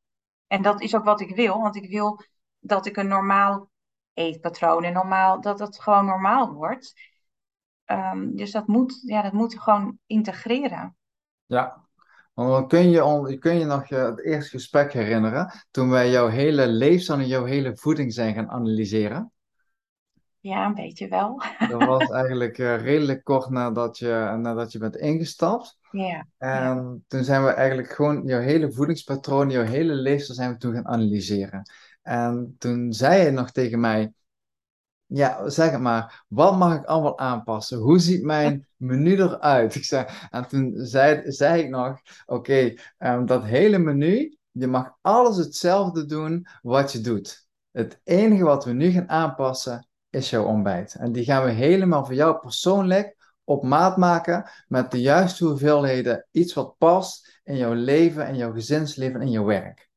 En 0.48 0.62
dat 0.62 0.82
is 0.82 0.96
ook 0.96 1.04
wat 1.04 1.22
ik 1.22 1.36
wil, 1.36 1.62
want 1.62 1.76
ik 1.76 1.90
wil 1.90 2.24
dat 2.60 2.86
ik 2.86 2.98
een 2.98 3.08
normaal 3.08 3.70
eetpatroon 4.14 4.84
en 4.84 4.94
normaal, 4.94 5.42
dat 5.42 5.60
het 5.60 5.82
gewoon 5.82 6.06
normaal 6.06 6.54
wordt. 6.54 6.94
Um, 7.86 8.36
dus 8.36 8.52
dat 8.52 8.68
moet, 8.68 9.02
ja, 9.06 9.22
dat 9.22 9.34
moet 9.34 9.60
gewoon 9.60 10.00
integreren. 10.06 10.98
Ja, 11.46 11.90
want 12.34 12.50
dan 12.50 12.68
kun 12.68 12.90
je, 12.90 13.38
kun 13.38 13.60
je 13.60 13.66
nog 13.66 13.90
het 13.90 14.24
eerste 14.24 14.50
gesprek 14.50 14.94
herinneren 14.94 15.52
toen 15.72 15.90
wij 15.90 16.10
jouw 16.10 16.28
hele 16.28 16.68
leefstijl 16.68 17.20
en 17.20 17.28
jouw 17.28 17.46
hele 17.46 17.76
voeding 17.76 18.14
zijn 18.14 18.34
gaan 18.34 18.50
analyseren. 18.50 19.32
Ja, 20.40 20.66
een 20.66 20.74
beetje 20.74 21.08
wel. 21.08 21.42
Dat 21.70 21.86
was 21.86 22.10
eigenlijk 22.10 22.58
uh, 22.58 22.82
redelijk 22.82 23.24
kort 23.24 23.50
nadat 23.50 23.98
je, 23.98 24.38
nadat 24.38 24.72
je 24.72 24.80
bent 24.80 24.96
ingestapt. 24.96 25.78
Ja. 25.92 26.28
En 26.38 27.04
toen 27.08 27.24
zijn 27.24 27.44
we 27.44 27.50
eigenlijk 27.50 27.92
gewoon 27.92 28.26
jouw 28.26 28.40
hele 28.40 28.72
voedingspatroon, 28.72 29.50
jouw 29.50 29.64
hele 29.64 29.94
leefstijl 29.94 30.38
zijn 30.38 30.52
we 30.52 30.58
toen 30.58 30.74
gaan 30.74 30.88
analyseren. 30.88 31.62
En 32.02 32.56
toen 32.58 32.94
zei 32.94 33.24
je 33.24 33.32
nog 33.32 33.52
tegen 33.52 33.80
mij, 33.80 34.14
ja, 35.14 35.50
zeg 35.50 35.72
het 35.72 35.82
maar, 35.82 36.24
wat 36.28 36.58
mag 36.58 36.76
ik 36.76 36.86
allemaal 36.86 37.20
aanpassen? 37.20 37.78
Hoe 37.78 38.00
ziet 38.00 38.24
mijn 38.24 38.68
menu 38.78 39.16
eruit? 39.16 39.76
Ik 39.82 39.84
zei, 39.84 40.06
en 40.30 40.48
toen 40.48 40.74
zei, 40.76 41.62
ik 41.62 41.70
nog, 41.70 42.00
oké, 42.26 42.74
ehm, 42.98 43.26
dat 43.26 43.44
hele 43.44 43.78
menu, 43.78 44.38
je 44.52 44.68
mag 44.68 44.98
alles 45.02 45.38
hetzelfde 45.38 46.06
doen 46.06 46.48
wat 46.62 46.92
je 46.92 47.02
doet. 47.02 47.48
Het 47.72 48.00
enige 48.04 48.44
wat 48.44 48.66
we 48.66 48.72
nu 48.72 48.92
gaan 48.92 49.10
aanpassen 49.10 49.88
is 50.10 50.30
jouw 50.30 50.46
ontbijt. 50.46 50.96
En 50.96 51.12
die 51.12 51.24
gaan 51.24 51.44
we 51.44 51.52
helemaal 51.52 52.06
voor 52.06 52.16
jou 52.16 52.40
persoonlijk 52.40 53.16
op 53.44 53.64
maat 53.64 53.98
maken 53.98 54.50
met 54.68 54.92
de 54.92 55.02
juiste 55.02 55.46
hoeveelheden. 55.46 56.28
Iets 56.32 56.54
wat 56.54 56.78
past 56.78 57.40
in 57.44 57.58
jouw 57.58 57.74
leven, 57.74 58.28
in 58.28 58.36
jouw 58.36 58.52
gezinsleven, 58.52 59.22
in 59.22 59.32
jouw 59.32 59.46
werk. 59.46 59.91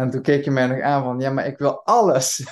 En 0.00 0.10
toen 0.10 0.22
keek 0.22 0.44
je 0.44 0.50
mij 0.50 0.66
nog 0.66 0.80
aan 0.80 1.02
van, 1.02 1.20
ja, 1.20 1.30
maar 1.30 1.46
ik 1.46 1.58
wil 1.58 1.84
alles. 1.84 2.38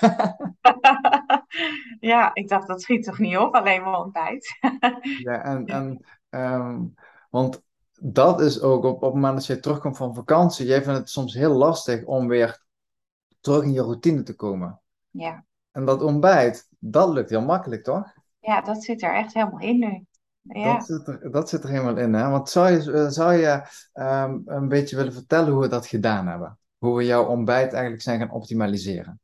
ja, 2.00 2.34
ik 2.34 2.48
dacht, 2.48 2.68
dat 2.68 2.82
schiet 2.82 3.04
toch 3.04 3.18
niet 3.18 3.36
op, 3.36 3.54
alleen 3.54 3.82
maar 3.82 4.00
ontbijt. 4.00 4.58
ja, 5.26 5.44
en, 5.44 5.66
en 5.66 6.04
um, 6.30 6.94
want 7.30 7.62
dat 8.00 8.40
is 8.40 8.60
ook 8.60 8.84
op, 8.84 8.94
op 8.94 9.02
het 9.02 9.14
moment 9.14 9.34
dat 9.34 9.46
je 9.46 9.60
terugkomt 9.60 9.96
van 9.96 10.14
vakantie, 10.14 10.66
jij 10.66 10.82
vindt 10.82 10.98
het 10.98 11.10
soms 11.10 11.34
heel 11.34 11.54
lastig 11.54 12.04
om 12.04 12.28
weer 12.28 12.64
terug 13.40 13.62
in 13.62 13.72
je 13.72 13.82
routine 13.82 14.22
te 14.22 14.34
komen. 14.34 14.80
Ja. 15.10 15.44
En 15.70 15.84
dat 15.84 16.02
ontbijt, 16.02 16.68
dat 16.78 17.08
lukt 17.08 17.30
heel 17.30 17.44
makkelijk, 17.44 17.84
toch? 17.84 18.12
Ja, 18.38 18.60
dat 18.60 18.82
zit 18.82 19.02
er 19.02 19.14
echt 19.14 19.34
helemaal 19.34 19.60
in 19.60 19.78
nu. 19.78 20.06
Ja. 20.42 20.72
Dat, 20.72 20.86
zit 20.86 21.08
er, 21.08 21.30
dat 21.30 21.48
zit 21.48 21.64
er 21.64 21.70
helemaal 21.70 21.96
in, 21.96 22.14
hè? 22.14 22.30
Want 22.30 22.50
zou 22.50 22.70
je, 22.70 22.92
eh, 22.92 23.06
zou 23.06 23.32
je 23.32 23.62
um, 23.94 24.42
een 24.44 24.68
beetje 24.68 24.96
willen 24.96 25.12
vertellen 25.12 25.52
hoe 25.52 25.62
we 25.62 25.68
dat 25.68 25.86
gedaan 25.86 26.26
hebben? 26.26 26.58
Hoe 26.78 26.96
we 26.96 27.04
jouw 27.04 27.26
ontbijt 27.26 27.72
eigenlijk 27.72 28.02
zijn 28.02 28.18
gaan 28.18 28.30
optimaliseren? 28.30 29.20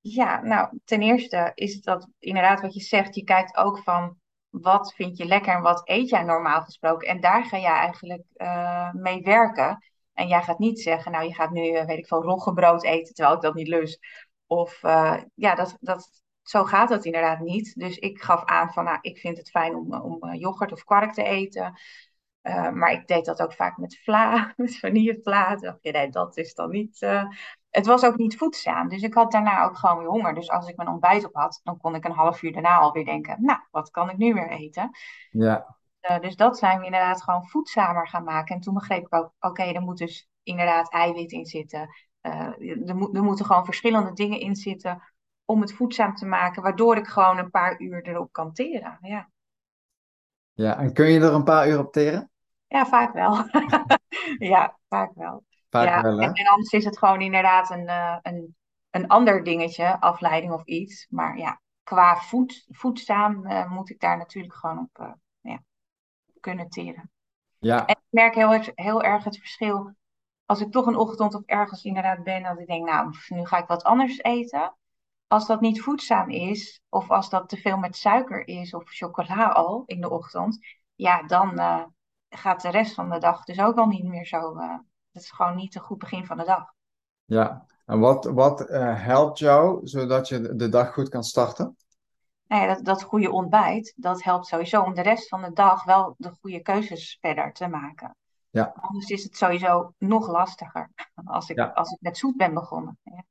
Ja, 0.00 0.42
nou, 0.42 0.78
ten 0.84 1.00
eerste 1.00 1.52
is 1.54 1.74
het 1.74 1.84
dat 1.84 2.08
inderdaad 2.18 2.60
wat 2.60 2.74
je 2.74 2.80
zegt, 2.80 3.14
je 3.14 3.24
kijkt 3.24 3.56
ook 3.56 3.78
van 3.78 4.16
wat 4.50 4.94
vind 4.94 5.16
je 5.16 5.24
lekker 5.24 5.54
en 5.54 5.62
wat 5.62 5.88
eet 5.88 6.08
jij 6.08 6.22
normaal 6.22 6.62
gesproken. 6.62 7.08
En 7.08 7.20
daar 7.20 7.44
ga 7.44 7.58
jij 7.58 7.76
eigenlijk 7.76 8.24
uh, 8.36 8.92
mee 8.92 9.22
werken. 9.22 9.84
En 10.12 10.28
jij 10.28 10.42
gaat 10.42 10.58
niet 10.58 10.80
zeggen, 10.80 11.12
nou 11.12 11.24
je 11.24 11.34
gaat 11.34 11.50
nu, 11.50 11.70
uh, 11.70 11.84
weet 11.84 11.98
ik 11.98 12.06
veel, 12.06 12.22
roggebrood 12.22 12.84
eten 12.84 13.14
terwijl 13.14 13.36
ik 13.36 13.42
dat 13.42 13.54
niet 13.54 13.68
lust. 13.68 13.98
Of 14.46 14.82
uh, 14.82 15.16
ja, 15.34 15.54
dat, 15.54 15.76
dat, 15.80 16.22
zo 16.42 16.64
gaat 16.64 16.88
dat 16.88 17.04
inderdaad 17.04 17.40
niet. 17.40 17.74
Dus 17.74 17.96
ik 17.96 18.22
gaf 18.22 18.44
aan 18.44 18.72
van, 18.72 18.84
nou, 18.84 18.98
ik 19.00 19.18
vind 19.18 19.36
het 19.36 19.50
fijn 19.50 19.74
om, 19.74 19.94
om 19.94 20.34
yoghurt 20.34 20.72
of 20.72 20.84
kwark 20.84 21.12
te 21.12 21.22
eten. 21.22 21.74
Uh, 22.46 22.70
maar 22.70 22.92
ik 22.92 23.06
deed 23.06 23.24
dat 23.24 23.42
ook 23.42 23.52
vaak 23.52 23.76
met 23.76 23.98
vla, 23.98 24.52
met 24.56 24.78
vanillevla. 24.78 25.56
Dacht 25.56 25.78
je, 25.80 25.90
nee, 25.90 26.10
dat 26.10 26.36
is 26.36 26.54
dan 26.54 26.70
niet. 26.70 27.00
Uh... 27.02 27.24
Het 27.70 27.86
was 27.86 28.04
ook 28.04 28.16
niet 28.16 28.36
voedzaam. 28.36 28.88
Dus 28.88 29.02
ik 29.02 29.14
had 29.14 29.32
daarna 29.32 29.64
ook 29.64 29.76
gewoon 29.76 29.98
weer 29.98 30.08
honger. 30.08 30.34
Dus 30.34 30.50
als 30.50 30.68
ik 30.68 30.76
mijn 30.76 30.88
ontbijt 30.88 31.24
op 31.24 31.34
had, 31.34 31.60
dan 31.64 31.76
kon 31.78 31.94
ik 31.94 32.04
een 32.04 32.12
half 32.12 32.42
uur 32.42 32.52
daarna 32.52 32.76
alweer 32.76 33.04
denken: 33.04 33.36
Nou, 33.40 33.58
wat 33.70 33.90
kan 33.90 34.10
ik 34.10 34.16
nu 34.16 34.34
weer 34.34 34.50
eten? 34.50 34.90
Ja. 35.30 35.76
Uh, 36.00 36.20
dus 36.20 36.36
dat 36.36 36.58
zijn 36.58 36.78
we 36.78 36.84
inderdaad 36.84 37.22
gewoon 37.22 37.46
voedzamer 37.46 38.08
gaan 38.08 38.24
maken. 38.24 38.54
En 38.54 38.60
toen 38.60 38.74
begreep 38.74 39.06
ik 39.06 39.14
ook: 39.14 39.24
oké, 39.24 39.46
okay, 39.46 39.74
er 39.74 39.82
moet 39.82 39.98
dus 39.98 40.28
inderdaad 40.42 40.92
eiwit 40.92 41.32
in 41.32 41.46
zitten. 41.46 41.88
er, 42.20 42.96
mo 42.96 43.12
er 43.12 43.22
moeten 43.22 43.44
gewoon 43.44 43.64
verschillende 43.64 44.12
dingen 44.12 44.40
in 44.40 44.56
zitten 44.56 45.02
om 45.44 45.60
het 45.60 45.72
voedzaam 45.72 46.14
te 46.14 46.26
maken, 46.26 46.62
waardoor 46.62 46.96
ik 46.96 47.06
gewoon 47.06 47.38
een 47.38 47.50
paar 47.50 47.80
uur 47.80 48.02
erop 48.02 48.32
kan 48.32 48.52
teren. 48.52 48.98
Ja. 49.00 49.30
Ja, 50.52 50.78
en 50.78 50.92
kun 50.92 51.06
je 51.06 51.20
er 51.20 51.32
een 51.32 51.44
paar 51.44 51.68
uur 51.68 51.78
op 51.78 51.92
teren? 51.92 52.30
Ja, 52.68 52.86
vaak 52.86 53.12
wel. 53.12 53.44
ja, 54.52 54.78
vaak 54.88 55.14
wel. 55.14 55.44
Vaak 55.70 55.86
ja, 55.86 56.02
wel, 56.02 56.18
hè? 56.18 56.24
En, 56.24 56.32
en, 56.32 56.46
anders 56.46 56.70
is 56.70 56.84
het 56.84 56.98
gewoon 56.98 57.20
inderdaad 57.20 57.70
een, 57.70 57.84
uh, 57.84 58.16
een, 58.22 58.56
een 58.90 59.08
ander 59.08 59.44
dingetje, 59.44 60.00
afleiding 60.00 60.52
of 60.52 60.64
iets. 60.64 61.06
Maar 61.10 61.38
ja, 61.38 61.60
qua 61.82 62.16
voed, 62.16 62.66
voedzaam 62.68 63.46
uh, 63.46 63.70
moet 63.70 63.90
ik 63.90 64.00
daar 64.00 64.16
natuurlijk 64.16 64.54
gewoon 64.54 64.78
op 64.78 64.98
uh, 65.00 65.12
ja, 65.40 65.62
kunnen 66.40 66.68
teren. 66.68 67.10
Ja. 67.58 67.86
En 67.86 67.94
ik 67.94 68.06
merk 68.08 68.34
heel, 68.34 68.60
heel 68.74 69.02
erg 69.02 69.24
het 69.24 69.38
verschil. 69.38 69.94
Als 70.44 70.60
ik 70.60 70.72
toch 70.72 70.86
een 70.86 70.96
ochtend 70.96 71.34
of 71.34 71.42
ergens 71.44 71.84
inderdaad 71.84 72.22
ben, 72.22 72.42
dat 72.42 72.58
ik 72.58 72.66
denk, 72.66 72.88
nou, 72.88 73.14
nu 73.28 73.46
ga 73.46 73.58
ik 73.58 73.66
wat 73.66 73.84
anders 73.84 74.22
eten. 74.22 74.76
Als 75.26 75.46
dat 75.46 75.60
niet 75.60 75.82
voedzaam 75.82 76.30
is, 76.30 76.80
of 76.88 77.10
als 77.10 77.30
dat 77.30 77.48
te 77.48 77.56
veel 77.56 77.76
met 77.76 77.96
suiker 77.96 78.48
is, 78.48 78.74
of 78.74 78.84
chocola 78.86 79.48
al 79.48 79.82
in 79.86 80.00
de 80.00 80.10
ochtend, 80.10 80.58
ja, 80.94 81.22
dan 81.22 81.58
gaat 82.28 82.62
de 82.62 82.70
rest 82.70 82.94
van 82.94 83.10
de 83.10 83.18
dag 83.18 83.44
dus 83.44 83.60
ook 83.60 83.76
al 83.76 83.86
niet 83.86 84.04
meer 84.04 84.26
zo. 84.26 84.56
Uh, 84.56 84.78
het 85.12 85.22
is 85.22 85.30
gewoon 85.30 85.56
niet 85.56 85.74
een 85.74 85.80
goed 85.80 85.98
begin 85.98 86.26
van 86.26 86.36
de 86.36 86.44
dag. 86.44 86.74
Ja, 87.24 87.66
en 87.86 87.98
wat, 87.98 88.24
wat 88.24 88.70
uh, 88.70 89.04
helpt 89.04 89.38
jou 89.38 89.86
zodat 89.86 90.28
je 90.28 90.54
de 90.56 90.68
dag 90.68 90.92
goed 90.92 91.08
kan 91.08 91.24
starten? 91.24 91.76
Nou 92.46 92.62
ja, 92.62 92.74
dat, 92.74 92.84
dat 92.84 93.02
goede 93.02 93.30
ontbijt, 93.30 93.92
dat 93.96 94.22
helpt 94.22 94.46
sowieso 94.46 94.82
om 94.82 94.94
de 94.94 95.02
rest 95.02 95.28
van 95.28 95.42
de 95.42 95.52
dag 95.52 95.84
wel 95.84 96.14
de 96.18 96.30
goede 96.40 96.60
keuzes 96.60 97.18
verder 97.20 97.52
te 97.52 97.68
maken. 97.68 98.16
Ja. 98.50 98.72
Anders 98.74 99.08
is 99.08 99.24
het 99.24 99.36
sowieso 99.36 99.92
nog 99.98 100.28
lastiger 100.28 100.90
als 101.24 101.50
ik, 101.50 101.56
Ja. 101.56 101.66
als 101.66 101.90
ik 101.90 101.98
met 102.00 102.18
zoet 102.18 102.36
ben 102.36 102.54
begonnen. 102.54 102.98
Ja. 103.02 103.24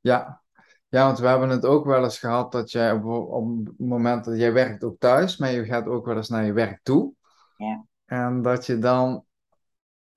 Ja. 0.00 0.42
ja, 0.88 1.06
want 1.06 1.18
we 1.18 1.26
hebben 1.26 1.48
het 1.48 1.64
ook 1.64 1.84
wel 1.84 2.02
eens 2.02 2.18
gehad 2.18 2.52
dat 2.52 2.70
jij 2.70 2.92
op, 2.92 3.04
op 3.30 3.66
het 3.66 3.78
moment 3.78 4.24
dat 4.24 4.38
jij 4.38 4.52
werkt 4.52 4.84
ook 4.84 4.98
thuis, 4.98 5.36
maar 5.36 5.50
je 5.50 5.64
gaat 5.64 5.86
ook 5.86 6.06
wel 6.06 6.16
eens 6.16 6.28
naar 6.28 6.44
je 6.44 6.52
werk 6.52 6.80
toe. 6.82 7.12
Ja. 7.56 7.84
En 8.06 8.42
dat 8.42 8.66
je 8.66 8.78
dan 8.78 9.24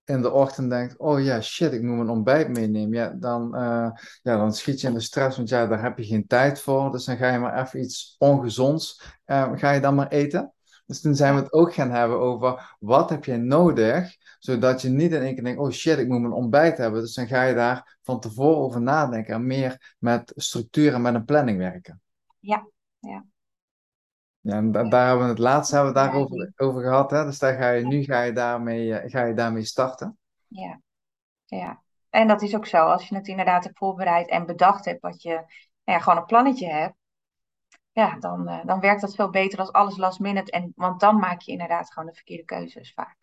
in 0.10 0.22
de 0.22 0.32
ochtend 0.32 0.70
denkt, 0.70 0.98
oh 0.98 1.24
ja, 1.24 1.42
shit, 1.42 1.74
ik 1.74 1.82
moet 1.82 1.96
mijn 1.96 2.10
ontbijt 2.10 2.50
meenemen. 2.50 2.98
Ja, 2.98 3.10
dan, 3.10 3.56
eh, 3.56 3.92
ja, 4.22 4.38
dan 4.38 4.54
schiet 4.54 4.82
je 4.82 4.88
in 4.88 4.94
de 4.94 5.00
stress, 5.00 5.38
want 5.38 5.50
ja, 5.50 5.68
daar 5.68 5.82
heb 5.82 5.98
je 5.98 6.06
geen 6.06 6.28
tijd 6.28 6.62
voor. 6.62 6.92
Dus 6.92 7.06
dan 7.06 7.18
ga 7.18 7.32
je 7.32 7.40
maar 7.40 7.62
even 7.62 7.82
iets 7.82 8.16
ongezonds, 8.18 9.04
eh, 9.26 9.52
ga 9.56 9.72
je 9.72 9.82
dan 9.82 9.96
maar 9.96 10.08
eten. 10.08 10.54
Dus 10.86 11.02
toen 11.02 11.16
zijn 11.16 11.36
we 11.36 11.42
het 11.42 11.54
ook 11.54 11.74
gaan 11.74 11.92
hebben 11.92 12.20
over, 12.20 12.76
wat 12.80 13.10
heb 13.10 13.26
jij 13.26 13.38
nodig, 13.38 14.16
zodat 14.40 14.82
je 14.82 14.90
niet 14.90 15.12
in 15.12 15.22
één 15.22 15.34
keer 15.34 15.44
denkt, 15.44 15.60
oh 15.60 15.72
shit, 15.72 15.98
ik 15.98 16.08
moet 16.08 16.22
mijn 16.22 16.34
ontbijt 16.34 16.78
hebben. 16.78 17.02
Dus 17.02 17.14
dan 17.14 17.28
ga 17.28 17.44
je 17.44 17.56
daar 17.56 17.98
van 18.02 18.20
tevoren 18.20 18.58
over 18.58 18.82
nadenken 18.82 19.34
en 19.34 19.46
meer 19.46 19.96
met 20.00 20.34
structuur 20.36 20.94
en 20.94 21.02
met 21.02 21.14
een 21.14 21.26
planning 21.26 21.58
werken. 21.58 22.02
Ja, 22.40 22.68
ja. 23.00 23.26
Ja, 24.42 24.56
en 24.56 24.72
da- 24.72 24.90
daar 24.90 25.08
hebben 25.08 25.26
we 25.26 25.32
het 25.32 25.40
laatst 25.40 25.72
hebben 25.72 25.94
we 25.94 26.00
daarover 26.00 26.52
over 26.56 26.82
gehad. 26.82 27.12
Hè? 27.12 27.26
Dus 27.26 27.40
daar 27.40 27.58
ga 27.58 27.70
je, 27.70 27.86
nu 27.86 28.04
ga 28.04 28.22
je, 28.22 28.34
daarmee, 28.34 28.94
eh, 28.94 29.12
ga 29.12 29.24
je 29.24 29.34
daarmee 29.34 29.64
starten. 29.64 30.18
Ja, 30.48 30.82
ja. 31.46 31.82
En 32.10 32.28
dat 32.28 32.42
is 32.42 32.56
ook 32.56 32.66
zo. 32.66 32.78
Als 32.78 33.08
je 33.08 33.16
het 33.16 33.28
inderdaad 33.28 33.64
hebt 33.64 33.78
voorbereid 33.78 34.30
en 34.30 34.46
bedacht 34.46 34.86
hebt 34.86 35.02
wat 35.02 35.22
je, 35.22 35.34
nou 35.34 35.44
ja, 35.84 36.00
gewoon 36.00 36.20
een 36.20 36.26
plannetje 36.26 36.68
hebt, 36.68 36.96
ja, 37.92 38.18
dan, 38.20 38.48
eh, 38.48 38.66
dan 38.66 38.80
werkt 38.80 39.02
dat 39.02 39.16
veel 39.16 39.30
beter 39.30 39.60
als 39.60 39.72
alles 39.72 39.98
last 39.98 40.20
minute. 40.20 40.52
En, 40.52 40.72
want 40.76 41.00
dan 41.00 41.20
maak 41.20 41.42
je 41.42 41.52
inderdaad 41.52 41.94
gewoon 41.94 42.10
de 42.10 42.16
verkeerde 42.16 42.44
keuzes 42.44 42.94
vaak. 42.94 43.18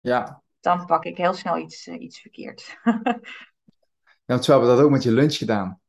Ja, 0.00 0.42
dan 0.60 0.86
pak 0.86 1.04
ik 1.04 1.16
heel 1.16 1.34
snel 1.34 1.58
iets, 1.58 1.86
uh, 1.86 2.00
iets 2.00 2.20
verkeerd. 2.20 2.78
ja, 2.84 3.20
want 4.24 4.44
zo 4.44 4.52
hebben 4.52 4.70
we 4.70 4.76
dat 4.76 4.84
ook 4.84 4.90
met 4.90 5.02
je 5.02 5.12
lunch 5.12 5.34
gedaan. 5.34 5.80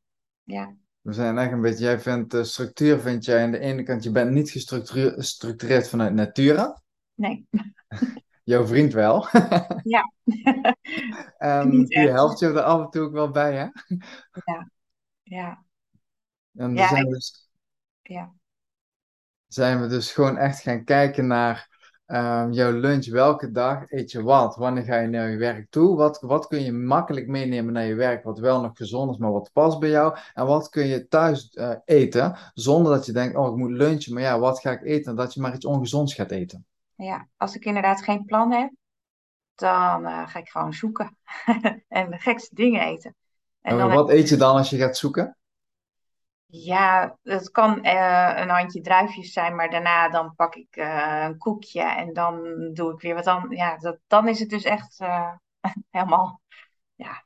Ja. 0.43 0.75
We 1.01 1.13
zijn 1.13 1.37
echt 1.37 1.51
een 1.51 1.61
beetje, 1.61 1.83
jij 1.83 1.99
vindt 1.99 2.31
de 2.31 2.43
structuur, 2.43 2.99
vind 2.99 3.25
jij 3.25 3.43
aan 3.43 3.51
de 3.51 3.59
ene 3.59 3.83
kant, 3.83 4.03
je 4.03 4.11
bent 4.11 4.31
niet 4.31 4.49
gestructureerd 4.49 5.89
vanuit 5.89 6.13
natura. 6.13 6.81
Nee. 7.13 7.47
Jouw 8.43 8.65
vriend 8.65 8.93
wel. 8.93 9.27
ja. 9.83 10.11
en 11.37 11.85
die 11.85 12.09
helpt 12.09 12.39
je 12.39 12.45
er 12.45 12.61
af 12.61 12.83
en 12.83 12.89
toe 12.89 13.01
ook 13.01 13.13
wel 13.13 13.31
bij, 13.31 13.53
hè? 13.53 13.67
ja. 14.45 14.69
Ja. 15.23 15.65
En 16.53 16.75
ja, 16.75 16.87
zijn, 16.87 17.09
dus, 17.09 17.49
ja. 18.01 18.33
zijn 19.47 19.81
we 19.81 19.87
dus 19.87 20.11
gewoon 20.11 20.37
echt 20.37 20.61
gaan 20.61 20.83
kijken 20.83 21.27
naar 21.27 21.70
um, 22.13 22.51
jouw 22.51 22.71
lunch. 22.71 23.09
Welke 23.09 23.51
dag 23.51 23.91
eet 23.91 24.11
je 24.11 24.23
wat? 24.23 24.55
Wanneer 24.55 24.83
ga 24.83 24.97
je 24.97 25.07
naar 25.07 25.29
je 25.29 25.37
werk 25.37 25.69
toe? 25.69 25.95
Wat, 25.95 26.21
wat 26.21 26.47
kun 26.47 26.63
je 26.63 26.71
makkelijk 26.71 27.27
meenemen 27.27 27.73
naar 27.73 27.85
je 27.85 27.95
werk, 27.95 28.23
wat 28.23 28.39
wel 28.39 28.61
nog 28.61 28.77
gezond 28.77 29.11
is, 29.11 29.17
maar 29.17 29.31
wat 29.31 29.49
past 29.53 29.79
bij 29.79 29.89
jou? 29.89 30.17
En 30.33 30.45
wat 30.45 30.69
kun 30.69 30.87
je 30.87 31.07
thuis 31.07 31.51
uh, 31.53 31.75
eten, 31.85 32.37
zonder 32.53 32.93
dat 32.93 33.05
je 33.05 33.11
denkt, 33.11 33.35
oh, 33.35 33.47
ik 33.51 33.55
moet 33.55 33.71
lunchen, 33.71 34.13
maar 34.13 34.23
ja, 34.23 34.39
wat 34.39 34.59
ga 34.59 34.71
ik 34.71 34.83
eten? 34.83 35.15
Dat 35.15 35.33
je 35.33 35.41
maar 35.41 35.53
iets 35.53 35.65
ongezonds 35.65 36.13
gaat 36.13 36.31
eten. 36.31 36.65
Ja, 36.95 37.27
als 37.37 37.55
ik 37.55 37.65
inderdaad 37.65 38.03
geen 38.03 38.25
plan 38.25 38.51
heb, 38.51 38.71
dan 39.55 40.01
uh, 40.01 40.27
ga 40.27 40.39
ik 40.39 40.49
gewoon 40.49 40.73
zoeken 40.73 41.17
en 41.87 42.09
de 42.09 42.17
gekste 42.17 42.55
dingen 42.55 42.81
eten. 42.81 43.15
En, 43.61 43.79
en 43.79 43.89
wat 43.89 44.09
eet 44.09 44.29
je 44.29 44.37
dan 44.37 44.55
als 44.55 44.69
je 44.69 44.77
gaat 44.77 44.97
zoeken? 44.97 45.37
Ja, 46.53 47.17
het 47.23 47.51
kan 47.51 47.85
uh, 47.85 48.33
een 48.35 48.49
handje 48.49 48.81
druifjes 48.81 49.33
zijn, 49.33 49.55
maar 49.55 49.69
daarna 49.69 50.09
dan 50.09 50.35
pak 50.35 50.55
ik 50.55 50.75
uh, 50.75 51.23
een 51.23 51.37
koekje 51.37 51.81
en 51.81 52.13
dan 52.13 52.39
doe 52.73 52.93
ik 52.93 53.01
weer 53.01 53.15
wat 53.15 53.23
dan. 53.23 53.45
Ja, 53.49 53.77
dat, 53.77 53.99
dan 54.07 54.27
is 54.27 54.39
het 54.39 54.49
dus 54.49 54.63
echt 54.63 54.99
uh, 54.99 55.33
helemaal 55.89 56.41
ja, 56.95 57.25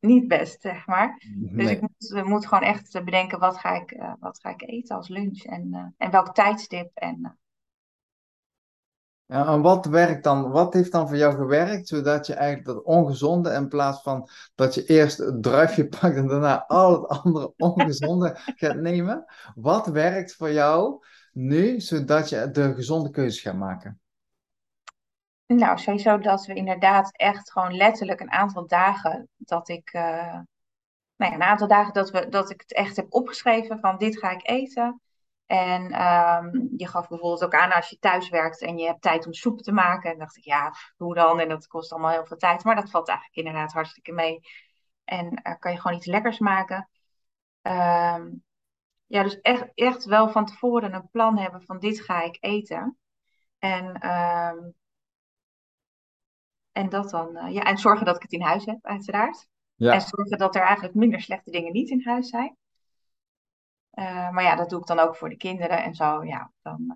niet 0.00 0.28
best, 0.28 0.60
zeg 0.60 0.86
maar. 0.86 1.22
Nee. 1.34 1.56
Dus 1.56 1.70
ik 1.70 1.80
moet, 1.80 2.24
moet, 2.24 2.46
gewoon 2.46 2.64
echt 2.64 3.04
bedenken 3.04 3.38
wat 3.38 3.58
ga 3.58 3.74
ik, 3.74 4.14
wat 4.20 4.40
ga 4.40 4.50
ik 4.50 4.62
eten 4.62 4.96
als 4.96 5.08
lunch 5.08 5.42
en, 5.42 5.94
en 5.96 6.10
welk 6.10 6.34
tijdstip. 6.34 6.90
En, 6.94 7.38
ja, 9.26 9.46
en 9.46 9.60
wat 9.60 9.86
werkt 9.86 10.24
dan, 10.24 10.50
wat 10.50 10.74
heeft 10.74 10.92
dan 10.92 11.08
voor 11.08 11.16
jou 11.16 11.34
gewerkt, 11.34 11.88
zodat 11.88 12.26
je 12.26 12.34
eigenlijk 12.34 12.66
dat 12.66 12.82
ongezonde, 12.82 13.50
in 13.50 13.68
plaats 13.68 14.02
van 14.02 14.28
dat 14.54 14.74
je 14.74 14.84
eerst 14.84 15.18
het 15.18 15.42
druifje 15.42 15.88
pakt 16.00 16.16
en 16.16 16.26
daarna 16.26 16.66
al 16.66 16.92
het 16.92 17.08
andere 17.08 17.52
ongezonde 17.56 18.32
gaat 18.34 18.76
nemen, 18.76 19.24
wat 19.54 19.86
werkt 19.86 20.34
voor 20.34 20.52
jou 20.52 21.04
nu, 21.32 21.80
zodat 21.80 22.28
je 22.28 22.50
de 22.50 22.74
gezonde 22.74 23.10
keuzes 23.10 23.42
gaat 23.42 23.56
maken? 23.56 24.00
Nou, 25.46 25.78
sowieso 25.78 26.18
dat 26.18 26.46
we 26.46 26.54
inderdaad 26.54 27.16
echt 27.16 27.52
gewoon 27.52 27.76
letterlijk 27.76 28.20
een 28.20 28.32
aantal 28.32 28.66
dagen 28.66 29.28
dat 29.36 29.68
ik, 29.68 29.92
uh, 29.94 30.02
nou 31.16 31.30
ja, 31.30 31.32
een 31.32 31.42
aantal 31.42 31.68
dagen 31.68 31.92
dat, 31.92 32.10
we, 32.10 32.28
dat 32.28 32.50
ik 32.50 32.60
het 32.60 32.72
echt 32.72 32.96
heb 32.96 33.06
opgeschreven 33.08 33.78
van 33.80 33.98
dit 33.98 34.18
ga 34.18 34.30
ik 34.30 34.48
eten. 34.48 35.00
En 35.46 35.82
um, 35.82 36.72
je 36.76 36.88
gaf 36.88 37.08
bijvoorbeeld 37.08 37.44
ook 37.44 37.54
aan 37.54 37.72
als 37.72 37.88
je 37.88 37.98
thuis 37.98 38.28
werkt 38.28 38.62
en 38.62 38.78
je 38.78 38.86
hebt 38.86 39.02
tijd 39.02 39.26
om 39.26 39.32
soep 39.32 39.60
te 39.60 39.72
maken. 39.72 40.10
En 40.10 40.18
dacht 40.18 40.36
ik, 40.36 40.44
ja, 40.44 40.74
hoe 40.96 41.14
dan? 41.14 41.40
En 41.40 41.48
dat 41.48 41.66
kost 41.66 41.92
allemaal 41.92 42.10
heel 42.10 42.26
veel 42.26 42.36
tijd. 42.36 42.64
Maar 42.64 42.74
dat 42.74 42.90
valt 42.90 43.08
eigenlijk 43.08 43.38
inderdaad 43.38 43.72
hartstikke 43.72 44.12
mee. 44.12 44.40
En 45.04 45.40
uh, 45.42 45.54
kan 45.58 45.72
je 45.72 45.80
gewoon 45.80 45.96
iets 45.96 46.06
lekkers 46.06 46.38
maken. 46.38 46.88
Um, 47.62 48.44
ja, 49.06 49.22
dus 49.22 49.40
echt, 49.40 49.70
echt 49.74 50.04
wel 50.04 50.28
van 50.28 50.46
tevoren 50.46 50.94
een 50.94 51.10
plan 51.10 51.38
hebben 51.38 51.62
van 51.62 51.78
dit 51.78 52.00
ga 52.00 52.22
ik 52.22 52.36
eten. 52.40 52.98
En, 53.58 53.84
um, 54.10 54.74
en 56.72 56.88
dat 56.88 57.10
dan, 57.10 57.36
uh, 57.36 57.52
ja, 57.52 57.62
en 57.62 57.78
zorgen 57.78 58.06
dat 58.06 58.16
ik 58.16 58.22
het 58.22 58.32
in 58.32 58.42
huis 58.42 58.64
heb, 58.64 58.78
uiteraard. 58.82 59.46
Ja. 59.74 59.92
En 59.92 60.00
zorgen 60.00 60.38
dat 60.38 60.54
er 60.54 60.62
eigenlijk 60.62 60.94
minder 60.94 61.20
slechte 61.20 61.50
dingen 61.50 61.72
niet 61.72 61.90
in 61.90 62.02
huis 62.04 62.28
zijn. 62.28 62.56
Uh, 63.98 64.30
maar 64.30 64.42
ja, 64.42 64.56
dat 64.56 64.70
doe 64.70 64.80
ik 64.80 64.86
dan 64.86 64.98
ook 64.98 65.16
voor 65.16 65.28
de 65.28 65.36
kinderen 65.36 65.82
en 65.82 65.94
zo. 65.94 66.24
Ja, 66.24 66.52
dan, 66.62 66.84
uh, 66.88 66.94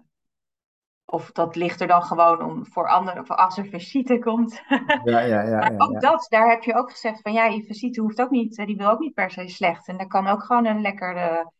of 1.04 1.32
dat 1.32 1.56
ligt 1.56 1.80
er 1.80 1.86
dan 1.86 2.02
gewoon 2.02 2.42
om 2.42 2.66
voor 2.66 2.88
anderen, 2.88 3.26
voor 3.26 3.36
als 3.36 3.58
er 3.58 3.66
visite 3.66 4.18
komt. 4.18 4.62
Ja, 5.04 5.20
ja, 5.20 5.42
ja. 5.42 5.58
maar 5.58 5.78
ook 5.78 5.92
ja. 5.92 5.98
dat, 5.98 6.26
daar 6.28 6.48
heb 6.48 6.62
je 6.62 6.74
ook 6.74 6.90
gezegd 6.90 7.20
van 7.20 7.32
ja, 7.32 7.44
je 7.44 7.64
visite 7.64 8.00
hoeft 8.00 8.20
ook 8.20 8.30
niet, 8.30 8.56
die 8.56 8.76
wil 8.76 8.90
ook 8.90 8.98
niet 8.98 9.14
per 9.14 9.30
se 9.30 9.48
slecht. 9.48 9.88
En 9.88 9.98
er 9.98 10.06
kan 10.06 10.26
ook 10.26 10.42
gewoon 10.42 10.66
een 10.66 10.80
lekkere 10.80 11.52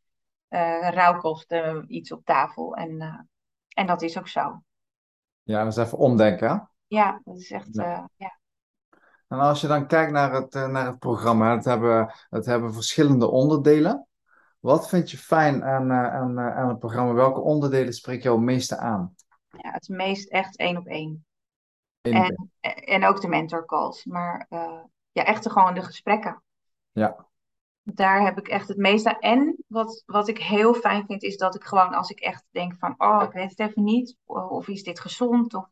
uh, 0.49 0.89
rauwkost, 0.89 1.55
iets 1.87 2.13
op 2.13 2.25
tafel. 2.25 2.75
En, 2.75 3.29
en 3.69 3.87
dat 3.87 4.03
is 4.03 4.19
ook 4.19 4.29
zo. 4.29 4.63
Ja, 5.43 5.65
dat 5.65 5.77
is 5.77 5.85
even 5.85 5.99
omdenken. 5.99 6.71
Ja, 6.87 7.21
dat 7.25 7.37
is 7.37 7.51
echt, 7.51 7.69
ja. 7.71 8.09
ja. 8.17 8.39
En 9.29 9.39
als 9.39 9.61
je 9.61 9.67
dan 9.67 9.87
kijkt 9.87 10.13
naar 10.13 10.33
het, 10.33 10.55
naar 10.55 10.87
het 10.87 10.99
programma, 10.99 11.55
het 11.55 11.65
hebben, 11.65 12.15
het 12.31 12.47
hebben 12.47 12.75
verschillende 12.75 13.31
onderdelen. 13.31 14.09
Wat 14.61 14.89
vind 14.89 15.11
je 15.11 15.19
fijn 15.19 15.65
aan, 15.65 15.91
uh, 15.91 16.15
aan, 16.15 16.39
uh, 16.39 16.57
aan 16.57 16.69
het 16.69 16.79
programma? 16.79 17.13
Welke 17.13 17.41
onderdelen 17.41 17.93
spreken 17.93 18.23
jou 18.23 18.37
het 18.37 18.45
meeste 18.45 18.77
aan? 18.77 19.15
Ja, 19.49 19.71
het 19.71 19.89
meest 19.89 20.29
echt 20.29 20.57
één 20.57 20.77
op 20.77 20.87
één. 20.87 21.25
En, 22.01 22.51
en 22.85 23.05
ook 23.05 23.21
de 23.21 23.29
mentor 23.29 23.67
calls. 23.67 24.05
Maar 24.05 24.47
uh, 24.51 24.81
ja, 25.13 25.25
echt 25.25 25.51
gewoon 25.51 25.75
de 25.75 25.83
gesprekken. 25.83 26.43
Ja. 26.93 27.27
Daar 27.83 28.25
heb 28.25 28.39
ik 28.39 28.49
echt 28.49 28.69
het 28.69 28.77
meeste 28.77 29.09
aan. 29.09 29.21
En 29.21 29.65
wat, 29.67 30.03
wat 30.07 30.29
ik 30.29 30.39
heel 30.39 30.75
fijn 30.75 31.07
vind, 31.07 31.23
is 31.23 31.37
dat 31.37 31.55
ik 31.55 31.65
gewoon 31.65 31.95
als 31.95 32.11
ik 32.11 32.21
echt 32.21 32.45
denk 32.51 32.75
van... 32.79 32.95
Oh, 32.99 33.23
ik 33.23 33.33
weet 33.33 33.51
het 33.51 33.59
even 33.59 33.85
niet. 33.85 34.17
Of 34.25 34.69
is 34.69 34.83
dit 34.83 35.01
gezond? 35.01 35.55
Of 35.55 35.69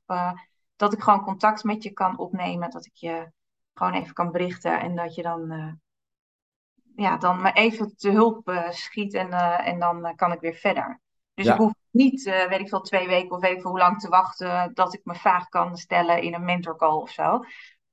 dat 0.76 0.92
ik 0.92 1.02
gewoon 1.02 1.24
contact 1.24 1.64
met 1.64 1.82
je 1.82 1.92
kan 1.92 2.18
opnemen. 2.18 2.70
Dat 2.70 2.86
ik 2.86 2.94
je 2.94 3.30
gewoon 3.74 3.92
even 3.92 4.14
kan 4.14 4.32
berichten. 4.32 4.80
En 4.80 4.96
dat 4.96 5.14
je 5.14 5.22
dan 5.22 5.80
ja, 7.00 7.16
dan 7.16 7.40
maar 7.40 7.52
even 7.52 7.96
te 7.96 8.10
hulp 8.10 8.48
uh, 8.48 8.70
schiet 8.70 9.14
en, 9.14 9.28
uh, 9.28 9.66
en 9.66 9.78
dan 9.78 10.06
uh, 10.06 10.14
kan 10.14 10.32
ik 10.32 10.40
weer 10.40 10.54
verder. 10.54 11.00
Dus 11.34 11.46
ja. 11.46 11.52
ik 11.52 11.58
hoef 11.58 11.72
niet, 11.90 12.24
weet 12.24 12.60
ik 12.60 12.68
veel, 12.68 12.80
twee 12.80 13.08
weken 13.08 13.36
of 13.36 13.44
even 13.44 13.70
hoe 13.70 13.78
lang 13.78 14.00
te 14.00 14.08
wachten 14.08 14.70
dat 14.74 14.94
ik 14.94 15.00
me 15.04 15.14
vraag 15.14 15.48
kan 15.48 15.76
stellen 15.76 16.22
in 16.22 16.34
een 16.34 16.44
mentorcall 16.44 16.94
of 16.94 17.10
zo. 17.10 17.40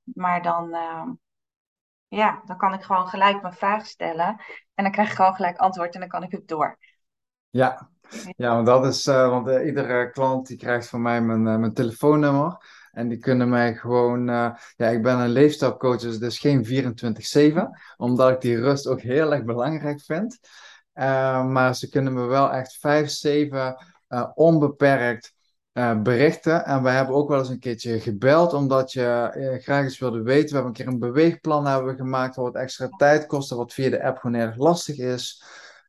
Maar 0.02 0.42
dan, 0.42 0.74
ehm, 0.74 1.08
ja, 2.08 2.42
dan 2.44 2.56
kan 2.56 2.72
ik 2.72 2.82
gewoon 2.82 3.06
gelijk 3.06 3.42
mijn 3.42 3.54
vraag 3.54 3.86
stellen 3.86 4.40
en 4.74 4.82
dan 4.84 4.92
krijg 4.92 5.08
ik 5.08 5.16
gewoon 5.16 5.34
gelijk 5.34 5.56
antwoord 5.56 5.94
en 5.94 6.00
dan 6.00 6.08
kan 6.08 6.22
ik 6.22 6.32
het 6.32 6.48
door. 6.48 6.78
Ja, 7.50 7.90
ja 8.36 8.54
want 8.54 8.66
dat 8.66 8.86
is, 8.86 9.04
want 9.04 9.48
iedere 9.48 10.10
klant 10.10 10.46
die 10.46 10.56
krijgt 10.56 10.88
van 10.88 11.02
mij 11.02 11.20
mijn, 11.20 11.42
mijn 11.42 11.74
telefoonnummer. 11.74 12.56
En 12.96 13.08
die 13.08 13.18
kunnen 13.18 13.48
mij 13.48 13.74
gewoon, 13.74 14.28
uh, 14.28 14.50
ja, 14.76 14.88
ik 14.88 15.02
ben 15.02 15.18
een 15.18 15.28
leefstijlcoach, 15.28 16.00
dus 16.00 16.18
is 16.18 16.38
geen 16.38 16.64
24-7, 17.54 17.68
omdat 17.96 18.30
ik 18.30 18.40
die 18.40 18.60
rust 18.60 18.86
ook 18.86 19.00
heel 19.00 19.32
erg 19.32 19.44
belangrijk 19.44 20.00
vind. 20.00 20.38
Uh, 20.94 21.46
maar 21.46 21.74
ze 21.74 21.88
kunnen 21.88 22.12
me 22.12 22.24
wel 22.24 22.52
echt 22.52 22.78
5-7 23.46 23.48
uh, 24.08 24.26
onbeperkt 24.34 25.34
uh, 25.72 26.00
berichten. 26.02 26.64
En 26.64 26.82
we 26.82 26.88
hebben 26.88 27.14
ook 27.14 27.28
wel 27.28 27.38
eens 27.38 27.48
een 27.48 27.58
keertje 27.58 28.00
gebeld, 28.00 28.52
omdat 28.52 28.92
je 28.92 29.58
graag 29.62 29.84
eens 29.84 29.98
wilde 29.98 30.22
weten. 30.22 30.48
We 30.48 30.54
hebben 30.54 30.66
een 30.66 30.84
keer 30.84 30.86
een 30.86 30.98
beweegplan 30.98 31.66
hebben 31.66 31.96
gemaakt, 31.96 32.36
wat 32.36 32.54
extra 32.54 32.88
tijd 32.88 33.26
kost, 33.26 33.50
wat 33.50 33.72
via 33.72 33.90
de 33.90 34.02
app 34.02 34.18
gewoon 34.18 34.40
erg 34.40 34.56
lastig 34.56 34.98
is. 34.98 35.44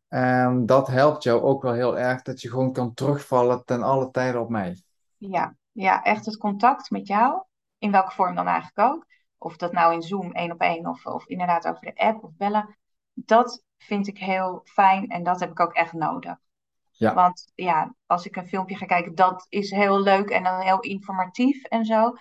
En 0.07 0.65
dat 0.65 0.87
helpt 0.87 1.23
jou 1.23 1.41
ook 1.41 1.61
wel 1.61 1.73
heel 1.73 1.97
erg, 1.97 2.21
dat 2.21 2.41
je 2.41 2.49
gewoon 2.49 2.73
kan 2.73 2.93
terugvallen 2.93 3.65
ten 3.65 3.81
alle 3.81 4.11
tijden 4.11 4.41
op 4.41 4.49
mij. 4.49 4.81
Ja, 5.17 5.55
ja, 5.77 6.03
echt 6.03 6.25
het 6.25 6.37
contact 6.37 6.89
met 6.89 7.07
jou, 7.07 7.43
in 7.77 7.91
welke 7.91 8.11
vorm 8.11 8.35
dan 8.35 8.47
eigenlijk 8.47 8.93
ook. 8.93 9.05
Of 9.37 9.57
dat 9.57 9.71
nou 9.71 9.93
in 9.93 10.01
Zoom 10.01 10.31
één 10.31 10.51
op 10.51 10.61
één 10.61 10.85
of, 10.85 11.05
of 11.05 11.27
inderdaad 11.27 11.67
over 11.67 11.81
de 11.81 11.95
app 11.95 12.23
of 12.23 12.31
bellen. 12.37 12.77
Dat 13.13 13.63
vind 13.77 14.07
ik 14.07 14.17
heel 14.17 14.61
fijn 14.63 15.09
en 15.09 15.23
dat 15.23 15.39
heb 15.39 15.51
ik 15.51 15.59
ook 15.59 15.73
echt 15.73 15.93
nodig. 15.93 16.37
Ja. 16.91 17.13
Want 17.13 17.51
ja, 17.55 17.95
als 18.05 18.25
ik 18.25 18.35
een 18.35 18.47
filmpje 18.47 18.75
ga 18.75 18.85
kijken, 18.85 19.15
dat 19.15 19.45
is 19.49 19.71
heel 19.71 19.99
leuk 19.99 20.29
en 20.29 20.43
dan 20.43 20.59
heel 20.59 20.79
informatief 20.79 21.63
en 21.63 21.85
zo. 21.85 22.13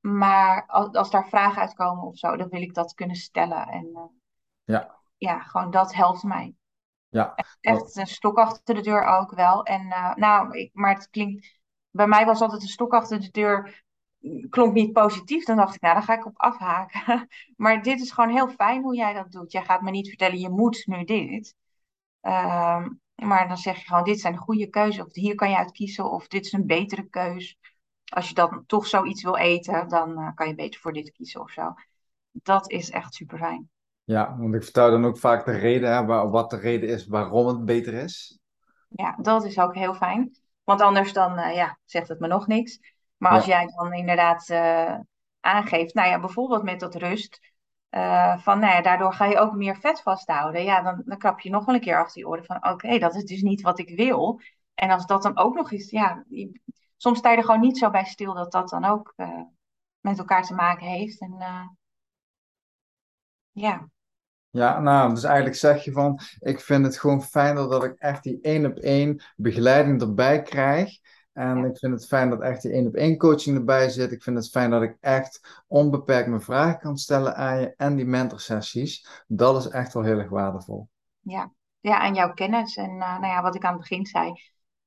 Maar 0.00 0.66
als, 0.66 0.92
als 0.92 1.10
daar 1.10 1.28
vragen 1.28 1.62
uitkomen 1.62 2.04
of 2.04 2.16
zo, 2.16 2.36
dan 2.36 2.48
wil 2.48 2.62
ik 2.62 2.74
dat 2.74 2.94
kunnen 2.94 3.16
stellen. 3.16 3.66
En 3.66 3.86
uh, 3.92 4.02
ja. 4.64 4.94
ja, 5.16 5.38
gewoon 5.38 5.70
dat 5.70 5.94
helpt 5.94 6.22
mij. 6.22 6.54
Ja. 7.08 7.34
Echt 7.60 7.96
een 7.96 8.06
stok 8.06 8.38
achter 8.38 8.74
de 8.74 8.80
deur 8.80 9.04
ook 9.04 9.30
wel. 9.34 9.64
En 9.64 9.86
uh, 9.86 10.14
nou, 10.14 10.58
ik, 10.58 10.70
maar 10.72 10.94
het 10.94 11.10
klinkt 11.10 11.62
bij 11.94 12.06
mij 12.06 12.24
was 12.24 12.40
altijd 12.40 12.62
een 12.62 12.68
stok 12.68 12.92
achter 12.92 13.20
de 13.20 13.30
deur. 13.30 13.84
Klonk 14.48 14.74
niet 14.74 14.92
positief. 14.92 15.44
Dan 15.44 15.56
dacht 15.56 15.74
ik, 15.74 15.80
nou, 15.80 15.94
dan 15.94 16.02
ga 16.02 16.14
ik 16.14 16.26
op 16.26 16.38
afhaken. 16.38 17.28
maar 17.56 17.82
dit 17.82 18.00
is 18.00 18.10
gewoon 18.10 18.30
heel 18.30 18.48
fijn 18.48 18.82
hoe 18.82 18.96
jij 18.96 19.12
dat 19.12 19.32
doet. 19.32 19.52
Jij 19.52 19.64
gaat 19.64 19.82
me 19.82 19.90
niet 19.90 20.08
vertellen, 20.08 20.38
je 20.38 20.50
moet 20.50 20.86
nu 20.86 21.04
dit. 21.04 21.54
Uh, 22.22 22.86
maar 23.14 23.48
dan 23.48 23.56
zeg 23.56 23.78
je 23.78 23.86
gewoon, 23.86 24.04
dit 24.04 24.20
zijn 24.20 24.32
de 24.32 24.38
goede 24.38 24.66
keuzes. 24.66 25.04
Of 25.04 25.14
hier 25.14 25.34
kan 25.34 25.50
je 25.50 25.56
uit 25.56 25.72
kiezen. 25.72 26.10
Of 26.10 26.28
dit 26.28 26.44
is 26.44 26.52
een 26.52 26.66
betere 26.66 27.08
keus. 27.08 27.58
Als 28.04 28.28
je 28.28 28.34
dan 28.34 28.64
toch 28.66 28.86
zoiets 28.86 29.22
wil 29.22 29.36
eten, 29.36 29.88
dan 29.88 30.10
uh, 30.10 30.34
kan 30.34 30.48
je 30.48 30.54
beter 30.54 30.80
voor 30.80 30.92
dit 30.92 31.12
kiezen 31.12 31.40
of 31.40 31.50
zo. 31.50 31.74
Dat 32.30 32.70
is 32.70 32.90
echt 32.90 33.14
super 33.14 33.38
fijn. 33.38 33.70
Ja, 34.04 34.36
want 34.38 34.54
ik 34.54 34.62
vertel 34.62 34.90
dan 34.90 35.04
ook 35.04 35.18
vaak 35.18 35.44
de 35.44 35.58
reden, 35.58 35.94
hè, 35.94 36.04
wat 36.06 36.50
de 36.50 36.56
reden 36.56 36.88
is 36.88 37.06
waarom 37.06 37.46
het 37.46 37.64
beter 37.64 37.94
is. 37.94 38.38
Ja, 38.88 39.16
dat 39.20 39.44
is 39.44 39.58
ook 39.58 39.74
heel 39.74 39.94
fijn. 39.94 40.36
Want 40.64 40.80
anders 40.80 41.12
dan 41.12 41.38
uh, 41.38 41.54
ja, 41.54 41.78
zegt 41.84 42.08
het 42.08 42.20
me 42.20 42.26
nog 42.26 42.46
niks. 42.46 42.78
Maar 43.16 43.32
als 43.32 43.44
jij 43.44 43.66
dan 43.66 43.92
inderdaad 43.92 44.48
uh, 44.48 44.98
aangeeft, 45.40 45.94
nou 45.94 46.08
ja, 46.08 46.20
bijvoorbeeld 46.20 46.62
met 46.62 46.80
dat 46.80 46.94
rust, 46.94 47.40
uh, 47.90 48.38
van 48.38 48.58
nou 48.58 48.72
ja, 48.72 48.82
daardoor 48.82 49.12
ga 49.12 49.24
je 49.24 49.38
ook 49.38 49.54
meer 49.54 49.76
vet 49.76 50.02
vasthouden. 50.02 50.64
Ja, 50.64 50.82
dan, 50.82 51.02
dan 51.04 51.18
krap 51.18 51.40
je 51.40 51.50
nog 51.50 51.64
wel 51.64 51.74
een 51.74 51.80
keer 51.80 51.98
achter 51.98 52.20
je 52.20 52.28
oren 52.28 52.44
van 52.44 52.70
oké, 52.70 52.98
dat 52.98 53.14
is 53.14 53.24
dus 53.24 53.42
niet 53.42 53.60
wat 53.60 53.78
ik 53.78 53.96
wil. 53.96 54.40
En 54.74 54.90
als 54.90 55.06
dat 55.06 55.22
dan 55.22 55.38
ook 55.38 55.54
nog 55.54 55.70
is, 55.72 55.90
ja, 55.90 56.24
soms 56.96 57.18
sta 57.18 57.30
je 57.30 57.36
er 57.36 57.44
gewoon 57.44 57.60
niet 57.60 57.78
zo 57.78 57.90
bij 57.90 58.04
stil 58.04 58.34
dat 58.34 58.52
dat 58.52 58.68
dan 58.68 58.84
ook 58.84 59.14
met 60.00 60.18
elkaar 60.18 60.42
te 60.42 60.54
maken 60.54 60.86
heeft. 60.86 61.20
En 61.20 61.36
ja. 63.52 63.88
Ja, 64.54 64.80
nou, 64.80 65.14
dus 65.14 65.24
eigenlijk 65.24 65.56
zeg 65.56 65.84
je 65.84 65.92
van, 65.92 66.20
ik 66.38 66.60
vind 66.60 66.84
het 66.84 66.98
gewoon 66.98 67.22
fijner 67.22 67.68
dat 67.68 67.84
ik 67.84 67.94
echt 67.98 68.22
die 68.22 68.38
één 68.40 68.66
op 68.66 68.76
één 68.76 69.22
begeleiding 69.36 70.00
erbij 70.00 70.42
krijg. 70.42 70.98
En 71.32 71.64
ik 71.64 71.78
vind 71.78 71.92
het 71.92 72.06
fijn 72.06 72.30
dat 72.30 72.40
echt 72.40 72.62
die 72.62 72.72
één 72.72 72.86
op 72.86 72.94
één 72.94 73.16
coaching 73.16 73.56
erbij 73.56 73.88
zit. 73.88 74.12
Ik 74.12 74.22
vind 74.22 74.36
het 74.36 74.50
fijn 74.50 74.70
dat 74.70 74.82
ik 74.82 74.96
echt 75.00 75.62
onbeperkt 75.66 76.28
mijn 76.28 76.40
vragen 76.40 76.78
kan 76.78 76.96
stellen 76.96 77.36
aan 77.36 77.60
je 77.60 77.74
en 77.76 77.96
die 77.96 78.04
mentorsessies. 78.04 79.24
Dat 79.26 79.56
is 79.56 79.68
echt 79.68 79.94
wel 79.94 80.02
heel 80.02 80.18
erg 80.18 80.30
waardevol. 80.30 80.88
Ja, 81.20 81.52
ja 81.80 82.04
en 82.04 82.14
jouw 82.14 82.32
kennis. 82.32 82.76
En 82.76 82.90
uh, 82.90 82.98
nou 82.98 83.26
ja, 83.26 83.42
wat 83.42 83.54
ik 83.54 83.64
aan 83.64 83.72
het 83.72 83.80
begin 83.80 84.06
zei. 84.06 84.32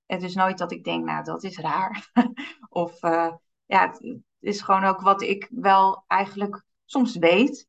Het 0.05 0.23
is 0.23 0.35
nooit 0.35 0.57
dat 0.57 0.71
ik 0.71 0.83
denk, 0.83 1.05
nou, 1.05 1.23
dat 1.23 1.43
is 1.43 1.57
raar. 1.57 2.11
of 2.69 3.03
uh, 3.03 3.33
ja, 3.65 3.87
het 3.87 4.19
is 4.39 4.61
gewoon 4.61 4.83
ook 4.83 5.01
wat 5.01 5.21
ik 5.21 5.47
wel 5.51 6.03
eigenlijk 6.07 6.63
soms 6.85 7.17
weet. 7.17 7.67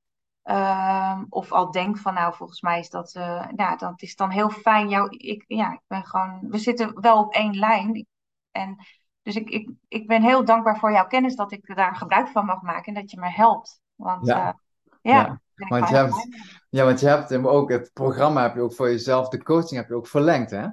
Uh, 0.51 1.21
of 1.29 1.53
al 1.53 1.71
denk 1.71 1.99
van, 1.99 2.15
nou, 2.15 2.35
volgens 2.35 2.61
mij 2.61 2.79
is 2.79 2.91
dat, 2.91 3.15
uh, 3.15 3.49
ja, 3.57 3.77
dat 3.77 4.03
is 4.03 4.17
dan 4.17 4.31
heel 4.31 4.51
fijn. 4.51 4.89
Jou, 4.89 5.17
ik, 5.17 5.45
ja, 5.47 5.73
ik 5.73 5.81
ben 5.87 6.05
gewoon, 6.05 6.39
we 6.41 6.59
zitten 6.59 7.01
wel 7.01 7.19
op 7.19 7.35
één 7.35 7.59
lijn. 7.59 8.07
En 8.51 8.77
dus 9.23 9.37
ik, 9.37 9.49
ik, 9.51 9.71
ik 9.89 10.07
ben 10.07 10.23
heel 10.23 10.45
dankbaar 10.45 10.79
voor 10.79 10.93
jouw 10.93 11.07
kennis 11.07 11.37
dat 11.37 11.53
ik 11.53 11.77
daar 11.77 11.97
gebruik 11.97 12.29
van 12.29 12.45
mag 12.45 12.63
maken 12.63 12.95
en 12.95 13.01
dat 13.01 13.11
je 13.11 13.21
me 13.21 13.31
helpt. 13.31 13.81
Want 13.95 14.27
ja, 14.27 14.47
uh, 14.47 14.53
ja, 15.01 15.41
ja. 15.55 15.69
Want, 15.69 15.89
je 15.89 15.95
hebt, 15.95 16.29
ja 16.69 16.85
want 16.85 17.01
je 17.01 17.07
hebt 17.07 17.29
hem 17.29 17.47
ook, 17.47 17.71
het 17.71 17.91
programma 17.93 18.43
heb 18.43 18.55
je 18.55 18.61
ook 18.61 18.75
voor 18.75 18.89
jezelf, 18.89 19.29
de 19.29 19.43
coaching 19.43 19.81
heb 19.81 19.89
je 19.89 19.95
ook 19.95 20.07
verlengd, 20.07 20.51
hè? 20.51 20.67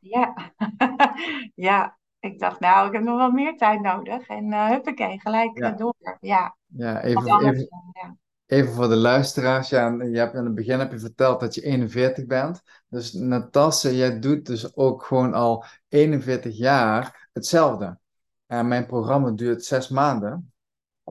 Ja, 0.00 0.34
ja. 1.54 1.98
Ik 2.18 2.38
dacht, 2.38 2.60
nou, 2.60 2.86
ik 2.86 2.92
heb 2.92 3.02
nog 3.02 3.16
wel 3.16 3.30
meer 3.30 3.56
tijd 3.56 3.80
nodig. 3.80 4.26
En 4.26 4.44
uh, 4.46 4.68
huppakee, 4.68 5.20
gelijk 5.20 5.58
ja. 5.58 5.70
door. 5.70 5.94
Ja, 6.20 6.56
ja 6.66 7.00
even, 7.00 7.22
even, 7.22 7.68
ja. 7.92 8.16
Even 8.52 8.72
voor 8.72 8.88
de 8.88 8.96
luisteraars. 8.96 9.68
Ja, 9.68 9.90
je 10.02 10.18
hebt 10.18 10.34
in 10.34 10.44
het 10.44 10.54
begin 10.54 10.78
heb 10.78 10.92
je 10.92 10.98
verteld 10.98 11.40
dat 11.40 11.54
je 11.54 11.62
41 11.62 12.26
bent. 12.26 12.62
Dus 12.88 13.12
Natasja, 13.12 13.90
jij 13.90 14.18
doet 14.18 14.46
dus 14.46 14.76
ook 14.76 15.04
gewoon 15.04 15.34
al 15.34 15.64
41 15.88 16.56
jaar 16.56 17.28
hetzelfde. 17.32 17.98
En 18.46 18.68
mijn 18.68 18.86
programma 18.86 19.30
duurt 19.30 19.64
zes 19.64 19.88
maanden. 19.88 20.52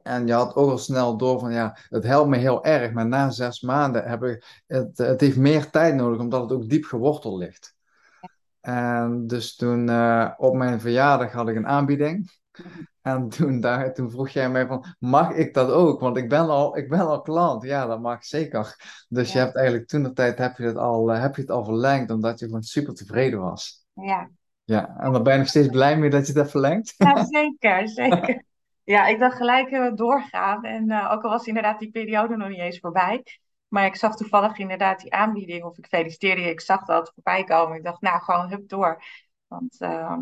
En 0.03 0.27
je 0.27 0.33
had 0.33 0.55
ook 0.55 0.69
al 0.69 0.77
snel 0.77 1.17
door 1.17 1.39
van 1.39 1.53
ja, 1.53 1.77
het 1.89 2.03
helpt 2.03 2.29
me 2.29 2.37
heel 2.37 2.63
erg, 2.63 2.91
maar 2.91 3.07
na 3.07 3.29
zes 3.29 3.61
maanden 3.61 4.09
heb 4.09 4.23
ik 4.23 4.63
het, 4.67 4.97
het 4.97 5.21
heeft 5.21 5.37
meer 5.37 5.69
tijd 5.69 5.95
nodig 5.95 6.19
omdat 6.19 6.41
het 6.41 6.51
ook 6.51 6.69
diep 6.69 6.85
geworteld 6.85 7.39
ligt. 7.39 7.75
En 8.59 9.27
dus 9.27 9.55
toen 9.55 9.87
uh, 9.89 10.31
op 10.37 10.55
mijn 10.55 10.79
verjaardag 10.79 11.31
had 11.31 11.49
ik 11.49 11.55
een 11.55 11.67
aanbieding. 11.67 12.31
En 13.01 13.29
toen, 13.29 13.59
daar, 13.59 13.93
toen 13.93 14.11
vroeg 14.11 14.29
jij 14.29 14.49
mij 14.49 14.67
van, 14.67 14.85
mag 14.99 15.31
ik 15.31 15.53
dat 15.53 15.71
ook? 15.71 15.99
Want 15.99 16.17
ik 16.17 16.29
ben 16.29 16.49
al, 16.49 16.77
ik 16.77 16.89
ben 16.89 17.07
al 17.07 17.21
klant. 17.21 17.63
Ja, 17.63 17.85
dat 17.85 18.01
mag 18.01 18.25
zeker. 18.25 18.75
Dus 19.09 19.33
je 19.33 19.39
hebt 19.39 19.55
eigenlijk 19.55 19.87
toen 19.87 20.03
de 20.03 20.13
tijd 20.13 20.37
heb 20.37 20.57
je, 20.57 20.63
het 20.63 20.77
al, 20.77 21.13
uh, 21.13 21.21
heb 21.21 21.35
je 21.35 21.41
het 21.41 21.51
al 21.51 21.65
verlengd, 21.65 22.11
omdat 22.11 22.39
je 22.39 22.45
gewoon 22.45 22.63
super 22.63 22.93
tevreden 22.93 23.41
was. 23.41 23.85
Ja, 23.93 24.29
ja, 24.63 24.95
en 24.97 25.11
dan 25.11 25.23
ben 25.23 25.33
je 25.33 25.39
nog 25.39 25.47
steeds 25.47 25.67
blij 25.67 25.97
mee 25.97 26.09
dat 26.09 26.27
je 26.27 26.33
dat 26.33 26.51
verlengt? 26.51 26.93
Ja, 26.97 27.25
zeker, 27.25 27.89
zeker. 27.89 28.43
Ja, 28.83 29.07
ik 29.07 29.19
dacht 29.19 29.37
gelijk 29.37 29.71
uh, 29.71 29.91
doorgaan. 29.95 30.63
En 30.63 30.89
uh, 30.89 31.11
ook 31.11 31.23
al 31.23 31.29
was 31.29 31.45
inderdaad 31.45 31.79
die 31.79 31.91
periode 31.91 32.37
nog 32.37 32.49
niet 32.49 32.59
eens 32.59 32.79
voorbij. 32.79 33.25
Maar 33.67 33.85
ik 33.85 33.95
zag 33.95 34.15
toevallig 34.15 34.57
inderdaad 34.57 34.99
die 34.99 35.13
aanbieding, 35.13 35.63
of 35.63 35.77
ik 35.77 35.85
feliciteerde 35.85 36.41
je, 36.41 36.49
ik 36.49 36.61
zag 36.61 36.85
dat 36.85 37.11
voorbij 37.13 37.43
komen. 37.43 37.77
Ik 37.77 37.83
dacht, 37.83 38.01
nou, 38.01 38.21
gewoon 38.21 38.49
hup 38.49 38.69
door. 38.69 39.03
Want 39.47 39.75
uh, 39.79 40.17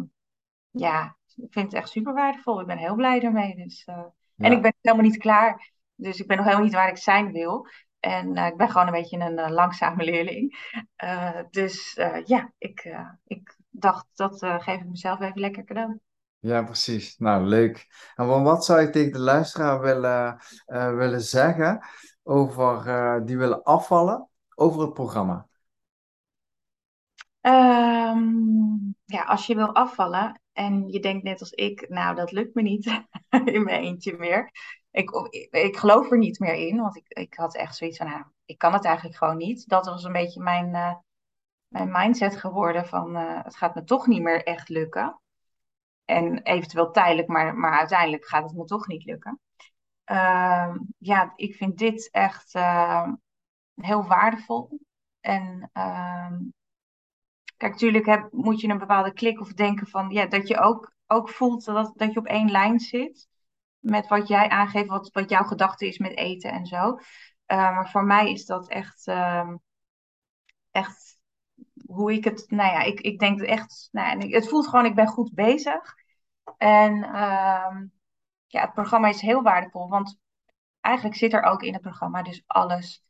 ja, 0.70 1.18
ik 1.42 1.54
vind 1.54 1.66
het 1.66 1.74
echt 1.74 1.90
super 1.90 2.14
waardevol. 2.14 2.60
Ik 2.60 2.68
ben 2.68 2.78
heel 2.78 2.96
blij 2.96 3.22
ermee. 3.22 3.56
Dus, 3.56 3.86
uh, 3.90 3.96
ja. 4.36 4.46
En 4.46 4.52
ik 4.52 4.62
ben 4.62 4.74
helemaal 4.82 5.06
niet 5.06 5.18
klaar. 5.18 5.72
Dus 5.96 6.20
ik 6.20 6.28
ben 6.28 6.38
nog 6.38 6.46
helemaal 6.46 6.66
niet 6.66 6.76
waar 6.76 6.90
ik 6.90 6.98
zijn 6.98 7.32
wil. 7.32 7.68
En 8.00 8.36
ik 8.36 8.58
ben 8.58 8.70
gewoon 8.70 8.88
een 8.88 8.94
beetje 8.94 9.20
een 9.20 9.52
langzame 9.52 10.04
leerling. 10.04 10.74
dus 11.50 11.94
ja, 12.26 12.54
ik, 12.58 12.98
ik 13.26 13.56
dacht, 13.70 14.06
dat 14.14 14.38
geef 14.40 14.82
ik 14.82 14.90
mezelf 14.90 15.20
even 15.20 15.40
lekker 15.40 15.64
cadeau. 15.64 16.00
Ja, 16.40 16.64
precies. 16.64 17.18
Nou, 17.18 17.44
leuk. 17.44 17.88
En 18.16 18.44
wat 18.44 18.66
zou 18.66 18.82
je 18.82 18.90
tegen 18.90 19.12
de 19.12 19.20
luisteraar 19.20 19.80
willen, 19.80 20.42
willen 20.96 21.22
zeggen 21.22 21.86
over 22.24 23.26
die 23.26 23.38
willen 23.38 23.64
afvallen 23.64 24.30
over 24.56 24.82
het 24.82 24.94
programma? 24.94 25.48
Um, 27.42 28.96
ja, 29.06 29.24
als 29.24 29.46
je 29.46 29.56
wil 29.56 29.76
afvallen 29.76 30.39
en 30.60 30.88
je 30.88 31.00
denkt 31.00 31.24
net 31.24 31.40
als 31.40 31.52
ik, 31.52 31.90
nou, 31.90 32.16
dat 32.16 32.32
lukt 32.32 32.56
me 32.56 32.62
niet 32.62 32.86
in 33.56 33.64
mijn 33.64 33.82
eentje 33.82 34.18
meer. 34.18 34.52
Ik, 34.92 35.10
ik, 35.50 35.78
geloof 35.78 36.12
er 36.12 36.18
niet 36.18 36.40
meer 36.40 36.54
in, 36.54 36.78
want 36.78 36.96
ik, 36.96 37.06
ik 37.08 37.34
had 37.34 37.56
echt 37.56 37.76
zoiets 37.76 37.98
van, 37.98 38.08
nou, 38.08 38.24
ik 38.46 38.58
kan 38.58 38.74
het 38.74 38.86
eigenlijk 38.86 39.18
gewoon 39.18 39.38
niet. 39.38 39.68
Dat 39.68 39.86
was 39.86 40.04
een 40.04 40.12
beetje 40.12 40.42
mijn 40.42 41.02
mijn 41.70 41.92
mindset 41.92 42.36
geworden 42.36 42.86
van 42.86 43.16
uh, 43.16 43.44
het 43.44 43.56
gaat 43.56 43.76
me 43.76 43.84
toch 43.84 44.08
niet 44.08 44.22
meer 44.22 44.44
echt 44.44 44.70
lukken. 44.70 45.22
En 46.06 46.42
eventueel 46.42 46.92
tijdelijk, 46.92 47.28
maar, 47.28 47.56
maar 47.56 47.78
uiteindelijk 47.78 48.26
gaat 48.26 48.44
het 48.44 48.58
me 48.58 48.66
toch 48.66 48.88
niet 48.88 49.06
lukken. 49.06 49.40
Uh, 50.06 50.76
ja, 50.98 51.34
ik 51.36 51.56
vind 51.56 51.78
dit 51.78 52.10
echt 52.12 52.56
uh, 52.56 53.12
heel 53.76 54.04
waardevol. 54.04 54.80
En 55.20 55.70
ehm, 55.74 56.38
kijk, 57.60 57.72
natuurlijk 57.72 58.06
heb, 58.06 58.28
moet 58.32 58.62
je 58.62 58.68
een 58.68 58.78
bepaalde 58.78 59.14
klik 59.14 59.40
of 59.40 59.54
denken 59.54 59.88
van 59.88 60.10
ja, 60.10 60.26
dat 60.26 60.48
je 60.48 60.60
ook, 60.60 60.94
ook 61.08 61.30
voelt 61.30 61.66
dat, 61.66 61.94
dat 61.96 62.14
je 62.14 62.20
op 62.20 62.26
één 62.26 62.52
lijn 62.52 62.80
zit. 62.80 63.28
Met 63.80 64.08
wat 64.08 64.28
jij 64.28 64.50
aangeeft, 64.50 64.88
wat, 64.88 65.10
wat 65.12 65.30
jouw 65.30 65.44
gedachte 65.44 65.88
is 65.88 65.98
met 65.98 66.18
eten 66.18 66.52
en 66.52 66.66
zo. 66.66 67.00
maar 67.48 67.90
voor 67.90 68.04
mij 68.04 68.32
is 68.32 68.46
dat 68.46 68.68
echt, 68.70 69.08
ehm, 69.08 69.56
echt 70.72 71.20
hoe 71.86 72.14
ik 72.14 72.24
het, 72.24 72.46
nou 72.48 72.72
ja, 72.72 72.82
ik, 72.82 73.00
ik 73.00 73.20
denk 73.20 73.42
echt, 73.42 73.90
nou 73.92 74.20
ja, 74.20 74.28
het 74.36 74.50
voelt 74.50 74.68
gewoon, 74.68 74.86
ik 74.86 74.96
ben 74.96 75.08
goed 75.08 75.34
bezig. 75.34 75.96
En 76.58 76.96
uh, 76.96 77.78
ja, 78.48 78.62
het 78.62 78.74
programma 78.74 79.08
is 79.08 79.22
heel 79.22 79.42
waardevol, 79.42 79.90
want 79.90 80.20
eigenlijk 80.80 81.16
zit 81.16 81.34
er 81.34 81.44
ook 81.44 81.62
in 81.62 81.74
het 81.74 81.82
programma 81.82 82.22
dus 82.22 82.44
alles 82.46 83.04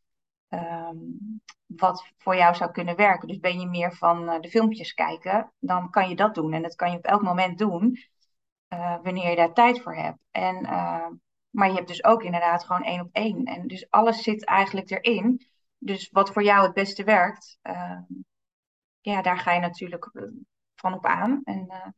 um, 0.49 1.41
wat 1.65 2.13
voor 2.17 2.35
jou 2.35 2.55
zou 2.55 2.71
kunnen 2.71 2.95
werken. 2.95 3.27
Dus 3.27 3.39
ben 3.39 3.59
je 3.59 3.67
meer 3.67 3.93
van 3.93 4.23
uh, 4.23 4.39
de 4.39 4.49
filmpjes 4.49 4.93
kijken, 4.93 5.51
dan 5.59 5.89
kan 5.89 6.09
je 6.09 6.15
dat 6.15 6.35
doen. 6.35 6.53
En 6.53 6.61
dat 6.61 6.75
kan 6.75 6.91
je 6.91 6.97
op 6.97 7.05
elk 7.05 7.21
moment 7.21 7.57
doen, 7.57 7.97
uh, 8.73 8.97
wanneer 9.03 9.29
je 9.29 9.35
daar 9.35 9.53
tijd 9.53 9.81
voor 9.81 9.95
hebt. 9.95 10.17
En, 10.31 10.63
uh, 10.63 11.07
maar 11.49 11.67
je 11.67 11.75
hebt 11.75 11.87
dus 11.87 12.03
ook 12.03 12.23
inderdaad 12.23 12.63
gewoon 12.63 12.83
één 12.83 13.01
op 13.01 13.09
één. 13.11 13.43
En 13.45 13.67
dus 13.67 13.89
alles 13.89 14.23
zit 14.23 14.45
eigenlijk 14.45 14.89
erin. 14.89 15.47
Dus 15.77 16.09
wat 16.11 16.31
voor 16.31 16.43
jou 16.43 16.63
het 16.63 16.73
beste 16.73 17.03
werkt, 17.03 17.57
ehm, 17.61 18.01
ja, 19.01 19.21
daar 19.21 19.37
ga 19.37 19.53
je 19.53 19.59
natuurlijk 19.59 20.09
eh, 20.13 20.23
van 20.75 20.93
op 20.93 21.05
aan. 21.05 21.41
En 21.43 21.93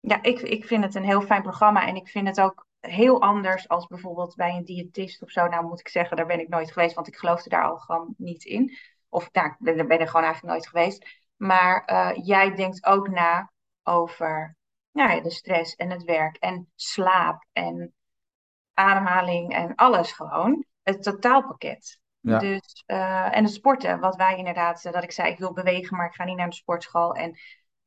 ja, 0.00 0.22
ik, 0.22 0.40
ik 0.40 0.64
vind 0.64 0.84
het 0.84 0.94
een 0.94 1.04
heel 1.04 1.22
fijn 1.22 1.42
programma 1.42 1.86
en 1.86 1.96
ik 1.96 2.08
vind 2.08 2.26
het 2.26 2.40
ook 2.40 2.66
heel 2.80 3.20
anders 3.20 3.68
als 3.68 3.86
bijvoorbeeld 3.86 4.34
bij 4.34 4.54
een 4.54 4.64
diëtist 4.64 5.22
of 5.22 5.30
zo. 5.30 5.46
Nou 5.46 5.64
moet 5.64 5.80
ik 5.80 5.88
zeggen, 5.88 6.16
daar 6.16 6.26
ben 6.26 6.40
ik 6.40 6.48
nooit 6.48 6.72
geweest, 6.72 6.94
want 6.94 7.06
ik 7.06 7.16
geloofde 7.16 7.50
daar 7.50 7.64
al 7.64 7.76
gewoon 7.76 8.14
niet 8.16 8.44
in. 8.44 8.76
Of 9.08 9.32
nou, 9.32 9.48
ik 9.48 9.56
ben, 9.58 9.88
ben 9.88 10.00
er 10.00 10.06
gewoon 10.06 10.24
eigenlijk 10.24 10.54
nooit 10.54 10.68
geweest. 10.68 11.06
Maar 11.36 11.90
uh, 11.90 12.26
jij 12.26 12.54
denkt 12.54 12.86
ook 12.86 13.08
na 13.08 13.52
over 13.82 14.56
nou 14.92 15.10
ja, 15.10 15.20
de 15.20 15.30
stress 15.30 15.74
en 15.74 15.90
het 15.90 16.02
werk 16.02 16.36
en 16.36 16.70
slaap 16.74 17.44
en 17.52 17.94
ademhaling 18.74 19.54
en 19.54 19.74
alles 19.74 20.12
gewoon. 20.12 20.64
Het 20.82 21.02
totaalpakket. 21.02 22.00
Ja. 22.20 22.38
Dus, 22.38 22.84
uh, 22.86 23.36
en 23.36 23.44
het 23.44 23.52
sporten, 23.52 24.00
wat 24.00 24.16
wij 24.16 24.36
inderdaad, 24.36 24.82
dat 24.82 25.02
ik 25.02 25.12
zei, 25.12 25.32
ik 25.32 25.38
wil 25.38 25.52
bewegen, 25.52 25.96
maar 25.96 26.06
ik 26.06 26.14
ga 26.14 26.24
niet 26.24 26.36
naar 26.36 26.48
de 26.48 26.54
sportschool. 26.54 27.14
En 27.14 27.38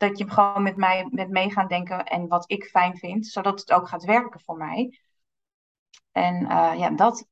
dat 0.08 0.18
je 0.18 0.30
gewoon 0.30 0.64
met 0.64 0.76
mij 0.76 1.08
met 1.10 1.30
mee 1.30 1.52
gaan 1.52 1.68
denken 1.68 2.06
en 2.06 2.28
wat 2.28 2.44
ik 2.48 2.64
fijn 2.64 2.98
vind, 2.98 3.28
zodat 3.28 3.60
het 3.60 3.72
ook 3.72 3.88
gaat 3.88 4.04
werken 4.04 4.40
voor 4.40 4.58
mij. 4.58 5.00
En 6.12 6.42
uh, 6.44 6.74
ja, 6.78 6.90
dat, 6.90 7.28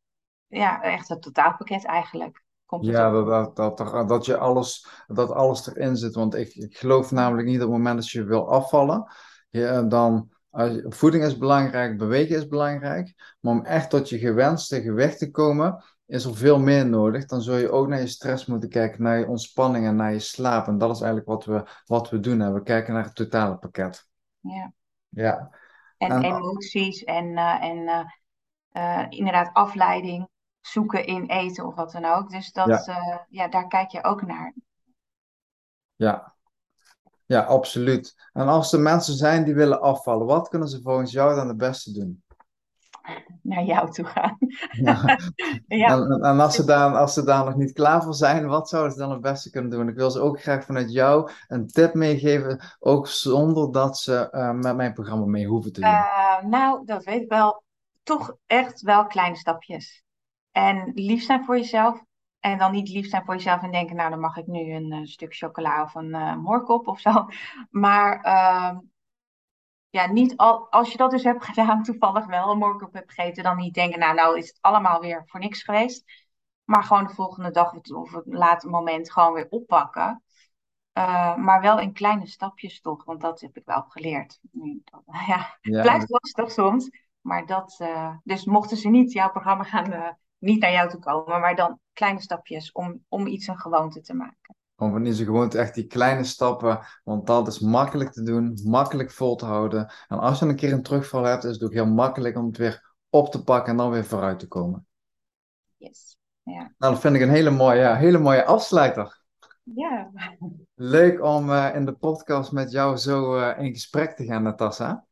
ja, 0.48 0.82
echt 0.82 1.10
het 1.10 1.22
totaalpakket 1.22 1.86
eigenlijk. 1.86 2.44
Komt 2.66 2.86
ja, 2.86 3.10
dat, 3.10 3.56
dat, 3.56 3.78
dat, 3.78 4.10
dat, 4.10 4.26
je 4.26 4.38
alles, 4.38 4.88
dat 5.08 5.32
alles 5.32 5.68
erin 5.68 5.96
zit. 5.96 6.16
Want 6.16 6.36
ik, 6.36 6.56
ik 6.56 6.78
geloof 6.78 7.12
namelijk 7.12 7.48
niet 7.48 7.56
op 7.56 7.62
het 7.62 7.72
moment 7.72 7.96
dat 7.96 8.10
je 8.10 8.24
wil 8.24 8.50
afvallen, 8.50 9.12
ja, 9.50 9.82
dan 9.82 10.30
voeding 10.84 11.24
is 11.24 11.38
belangrijk, 11.38 11.98
bewegen 11.98 12.36
is 12.36 12.48
belangrijk. 12.48 13.36
Maar 13.40 13.54
om 13.54 13.66
echt 13.66 13.90
tot 13.90 14.10
je 14.10 14.18
gewenste 14.18 14.82
gewicht 14.82 15.18
te 15.18 15.32
komen, 15.32 15.84
is 16.12 16.26
er 16.26 16.36
veel 16.36 16.60
meer 16.60 16.86
nodig. 16.86 17.26
Dan 17.26 17.42
zul 17.42 17.56
je 17.56 17.72
ook 17.72 17.88
naar 17.88 18.00
je 18.00 18.08
stress 18.08 18.46
moeten 18.46 18.70
kijken, 18.70 19.04
naar 19.04 19.20
je 19.20 19.28
ontspanning 19.28 19.86
en 19.86 19.96
naar 19.96 20.14
je 20.14 20.20
slaap. 20.20 20.68
En 20.68 20.78
dat 20.78 20.96
is 20.96 21.02
eigenlijk 21.02 21.30
wat 21.30 21.46
we, 21.46 21.70
wat 21.86 22.10
we 22.10 22.20
doen. 22.20 22.54
We 22.54 22.64
kijken 22.64 22.94
naar 22.94 23.04
het 23.04 23.16
totale 23.16 23.58
pakket. 23.58 24.08
Ja. 24.40 24.74
ja. 25.10 25.50
En, 25.98 26.12
en 26.12 26.24
emoties 26.24 27.04
en, 27.04 27.26
uh, 27.26 27.64
en 27.64 27.78
uh, 27.78 28.06
eh, 28.72 29.06
inderdaad 29.10 29.50
afleiding 29.54 30.30
zoeken 30.60 31.06
in 31.06 31.26
eten 31.26 31.66
of 31.66 31.76
wat 31.76 31.92
dan 31.92 32.06
ook. 32.06 32.30
Dus 32.30 32.52
dat, 32.52 32.86
ja. 32.86 33.26
ja, 33.30 33.48
daar 33.48 33.68
kijk 33.68 33.92
je 33.92 34.04
ook 34.04 34.22
naar. 34.22 34.56
Ja. 35.96 36.36
ja, 37.26 37.42
absoluut. 37.42 38.30
En 38.34 38.48
als 38.48 38.74
er 38.74 38.80
mensen 38.80 39.14
zijn 39.14 39.44
die 39.44 39.54
willen 39.54 39.82
afvallen, 39.82 40.26
wat 40.26 40.50
kunnen 40.50 40.68
ze 40.68 40.82
volgens 40.82 41.12
jou 41.12 41.36
dan 41.36 41.48
het 41.48 41.58
beste 41.58 41.92
doen? 41.92 42.24
Naar 43.44 43.64
jou 43.64 43.92
toe 43.92 44.06
gaan. 44.06 44.38
Ja. 44.72 45.18
ja. 45.68 45.88
En, 45.88 46.22
en, 46.22 46.40
als, 46.40 46.56
ze 46.56 46.66
daar, 46.66 46.96
als 46.96 47.14
ze 47.14 47.24
daar 47.24 47.46
nog 47.46 47.56
niet 47.56 47.74
klaar 47.74 48.04
voor 48.04 48.14
zijn, 48.14 48.48
wat 48.48 48.70
zouden 48.70 48.92
ze 48.92 49.00
dan 49.00 49.12
het 49.12 49.22
beste 49.22 49.50
kunnen 49.50 49.72
doen? 49.72 49.88
Ik 49.88 49.96
wil 49.96 50.12
ze 50.12 50.20
ook 50.20 50.42
graag 50.42 50.66
vanuit 50.66 50.92
jou 50.92 51.32
een 51.48 51.68
tip 51.68 51.94
meegeven, 51.94 52.60
ook 52.80 53.08
zonder 53.08 53.72
dat 53.72 53.98
ze 53.98 54.28
uh, 54.32 54.52
met 54.52 54.76
mijn 54.76 54.94
programma 54.94 55.26
mee 55.26 55.48
hoeven 55.48 55.74
te 55.74 55.82
doen. 55.82 55.90
Uh, 55.90 56.42
nou, 56.42 56.86
dat 56.86 57.04
weet 57.04 57.22
ik 57.22 57.30
wel. 57.30 57.64
Toch 58.04 58.36
echt 58.46 58.82
wel 58.82 59.08
kleine 59.08 59.36
stapjes. 59.36 60.04
En 60.52 60.92
lief 60.94 61.24
zijn 61.24 61.44
voor 61.44 61.58
jezelf. 61.58 62.04
En 62.40 62.58
dan 62.58 62.72
niet 62.72 62.90
lief 62.90 63.10
zijn 63.10 63.24
voor 63.26 63.34
jezelf 63.34 63.62
en 63.62 63.72
denken, 63.72 63.96
nou 63.96 64.10
dan 64.10 64.20
mag 64.20 64.38
ik 64.38 64.48
nu 64.48 64.74
een 64.74 64.94
uh, 64.94 65.06
stuk 65.06 65.36
chocola 65.36 65.84
of 65.84 65.96
een 65.96 66.10
uh, 66.10 66.36
moorkop 66.36 66.88
of 66.88 67.00
zo. 67.00 67.26
Maar 67.70 68.22
ehm, 68.22 68.78
ja, 69.92 70.12
niet 70.12 70.38
al, 70.38 70.72
als 70.72 70.92
je 70.92 70.98
dat 70.98 71.12
dus 71.12 71.24
hebt 71.24 71.46
gedaan, 71.46 71.84
toevallig 71.84 72.26
wel 72.26 72.52
een 72.52 72.58
morgen 72.58 72.90
hebt 72.92 73.14
gegeten, 73.14 73.44
dan 73.44 73.58
niet 73.58 73.74
denken, 73.74 74.00
nou, 74.00 74.16
nou 74.16 74.38
is 74.38 74.48
het 74.48 74.58
allemaal 74.62 75.00
weer 75.00 75.24
voor 75.26 75.40
niks 75.40 75.64
geweest. 75.64 76.04
Maar 76.64 76.84
gewoon 76.84 77.08
de 77.08 77.14
volgende 77.14 77.52
dag 77.52 77.74
of 77.74 78.14
een 78.14 78.24
later 78.26 78.70
moment 78.70 79.12
gewoon 79.12 79.34
weer 79.34 79.48
oppakken. 79.50 80.24
Uh, 80.98 81.36
maar 81.36 81.62
wel 81.62 81.80
in 81.80 81.94
kleine 81.94 82.28
stapjes 82.28 82.82
toch, 82.82 83.04
want 83.04 83.22
dat 83.22 83.42
heb 83.42 83.58
ik 83.58 83.66
wel 83.66 83.82
geleerd. 83.82 84.40
ja, 85.28 85.58
het 85.62 85.82
blijft 85.82 86.10
lastig 86.10 86.52
soms, 86.52 86.90
maar 87.22 87.46
dat, 87.46 87.80
uh, 87.82 88.16
dus 88.24 88.46
mochten 88.46 88.78
ze 88.78 88.90
niet 88.90 89.12
jouw 89.12 89.30
programma 89.30 89.64
gaan, 89.64 89.94
uh, 89.94 90.10
niet 90.38 90.62
naar 90.62 90.72
jou 90.72 90.90
toe 90.90 91.00
komen, 91.00 91.40
maar 91.40 91.56
dan 91.56 91.80
kleine 91.94 92.22
stapjes 92.22 92.72
om, 92.72 93.06
om 93.08 93.28
iets 93.28 93.48
een 93.48 93.60
gewoonte 93.60 94.02
te 94.02 94.14
maken. 94.14 94.56
Om 94.82 94.92
van 94.92 95.04
deze 95.04 95.24
gewoonte 95.24 95.58
echt 95.58 95.76
die 95.76 95.88
kleine 95.88 96.24
stappen, 96.24 96.80
want 97.04 97.28
dat 97.28 97.48
is 97.48 97.60
makkelijk 97.60 98.12
te 98.12 98.24
doen, 98.24 98.60
makkelijk 98.64 99.12
vol 99.12 99.36
te 99.36 99.46
houden. 99.46 99.92
En 100.08 100.20
als 100.20 100.40
je 100.40 100.46
een 100.46 100.56
keer 100.56 100.74
een 100.74 100.84
terugval 100.84 101.24
hebt, 101.24 101.44
is 101.44 101.54
het 101.54 101.64
ook 101.64 101.74
heel 101.74 101.86
makkelijk 101.86 102.38
om 102.38 102.46
het 102.46 102.58
weer 102.58 102.94
op 103.10 103.32
te 103.32 103.44
pakken 103.44 103.72
en 103.72 103.78
dan 103.78 103.92
weer 103.92 104.06
vooruit 104.06 104.40
te 104.40 104.48
komen. 104.48 104.86
Yes. 105.78 106.18
Ja. 106.44 106.74
Nou, 106.78 106.94
dat 106.94 107.00
vind 107.00 107.16
ik 107.16 107.22
een 107.22 107.30
hele 107.30 107.50
mooie, 107.50 107.96
hele 107.96 108.18
mooie 108.18 108.46
afsluiter. 108.46 109.22
Ja. 109.64 110.12
Leuk 110.76 111.24
om 111.24 111.50
uh, 111.50 111.76
in 111.76 111.86
de 111.86 111.94
podcast 111.94 112.52
met 112.52 112.72
jou 112.72 112.98
zo 112.98 113.38
uh, 113.38 113.60
in 113.60 113.72
gesprek 113.74 114.16
te 114.16 114.26
gaan, 114.26 114.44
Natassa. 114.44 115.06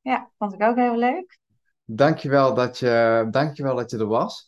Ja, 0.00 0.30
vond 0.38 0.54
ik 0.54 0.62
ook 0.62 0.76
heel 0.76 0.96
leuk. 0.96 1.38
Dankjewel 1.84 2.54
dat 2.54 2.78
je, 2.78 3.26
dankjewel 3.30 3.74
dat 3.74 3.90
je 3.90 3.98
er 3.98 4.06
was. 4.06 4.47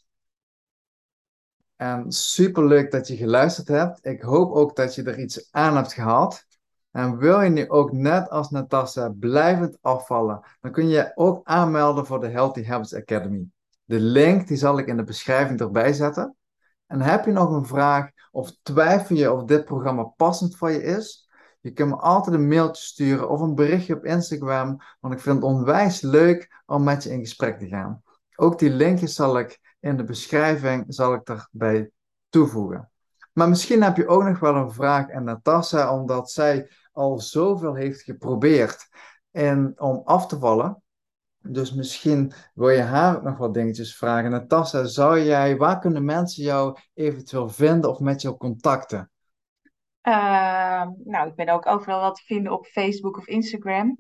En 1.81 2.13
super 2.13 2.67
leuk 2.67 2.91
dat 2.91 3.09
je 3.09 3.17
geluisterd 3.17 3.69
hebt. 3.69 4.07
Ik 4.07 4.23
hoop 4.23 4.53
ook 4.53 4.77
dat 4.77 4.95
je 4.95 5.03
er 5.03 5.19
iets 5.19 5.49
aan 5.51 5.77
hebt 5.77 5.93
gehad. 5.93 6.47
En 6.91 7.17
wil 7.17 7.41
je 7.41 7.51
nu 7.51 7.69
ook 7.69 7.93
net 7.93 8.31
als 8.31 8.51
Natasha 8.51 9.09
blijvend 9.09 9.79
afvallen, 9.81 10.41
dan 10.61 10.73
kun 10.73 10.89
je 10.89 10.95
je 10.95 11.13
ook 11.15 11.41
aanmelden 11.47 12.07
voor 12.07 12.21
de 12.21 12.29
Healthy 12.29 12.65
Habits 12.65 12.95
Academy. 12.95 13.47
De 13.85 14.01
link 14.01 14.49
die 14.49 14.57
zal 14.57 14.79
ik 14.79 14.87
in 14.87 14.97
de 14.97 15.05
beschrijving 15.05 15.61
erbij 15.61 15.93
zetten. 15.93 16.37
En 16.87 17.01
heb 17.01 17.25
je 17.25 17.33
nog 17.33 17.51
een 17.51 17.67
vraag 17.67 18.11
of 18.31 18.53
twijfel 18.63 19.17
je 19.17 19.33
of 19.33 19.45
dit 19.45 19.65
programma 19.65 20.03
passend 20.03 20.57
voor 20.57 20.71
je 20.71 20.83
is? 20.83 21.29
Je 21.61 21.73
kunt 21.73 21.91
me 21.91 21.97
altijd 21.97 22.37
een 22.37 22.49
mailtje 22.49 22.83
sturen 22.83 23.29
of 23.29 23.41
een 23.41 23.55
berichtje 23.55 23.97
op 23.97 24.05
Instagram, 24.05 24.79
want 25.01 25.15
ik 25.15 25.21
vind 25.21 25.37
het 25.37 25.45
onwijs 25.45 26.01
leuk 26.01 26.63
om 26.67 26.85
met 26.85 27.03
je 27.03 27.11
in 27.11 27.21
gesprek 27.21 27.59
te 27.59 27.69
gaan. 27.69 28.03
Ook 28.37 28.59
die 28.59 28.71
linkjes 28.71 29.15
zal 29.15 29.39
ik 29.39 29.70
in 29.81 29.97
de 29.97 30.05
beschrijving 30.05 30.85
zal 30.89 31.15
ik 31.15 31.29
erbij 31.29 31.91
toevoegen. 32.29 32.91
Maar 33.33 33.49
misschien 33.49 33.83
heb 33.83 33.97
je 33.97 34.09
ook 34.09 34.25
nog 34.25 34.39
wel 34.39 34.55
een 34.55 34.73
vraag 34.73 35.11
aan 35.11 35.25
Natasha, 35.25 35.95
omdat 35.95 36.31
zij 36.31 36.71
al 36.93 37.19
zoveel 37.19 37.75
heeft 37.75 38.03
geprobeerd 38.03 38.89
en 39.31 39.73
om 39.77 40.03
af 40.05 40.27
te 40.27 40.39
vallen. 40.39 40.83
Dus 41.39 41.73
misschien 41.73 42.33
wil 42.55 42.69
je 42.69 42.83
haar 42.83 43.23
nog 43.23 43.39
wat 43.39 43.55
dingetjes 43.55 43.97
vragen. 43.97 44.31
Natasha, 44.31 44.85
zou 44.85 45.21
jij, 45.21 45.57
waar 45.57 45.79
kunnen 45.79 46.05
mensen 46.05 46.45
jou 46.45 46.79
eventueel 46.95 47.49
vinden 47.49 47.91
of 47.91 47.99
met 47.99 48.23
jou 48.23 48.37
contacten? 48.37 49.11
Uh, 50.03 50.87
nou, 51.05 51.29
ik 51.29 51.35
ben 51.35 51.49
ook 51.49 51.67
overal 51.67 52.01
wat 52.01 52.15
te 52.15 52.23
vinden 52.25 52.53
op 52.53 52.67
Facebook 52.67 53.17
of 53.17 53.27
Instagram. 53.27 53.99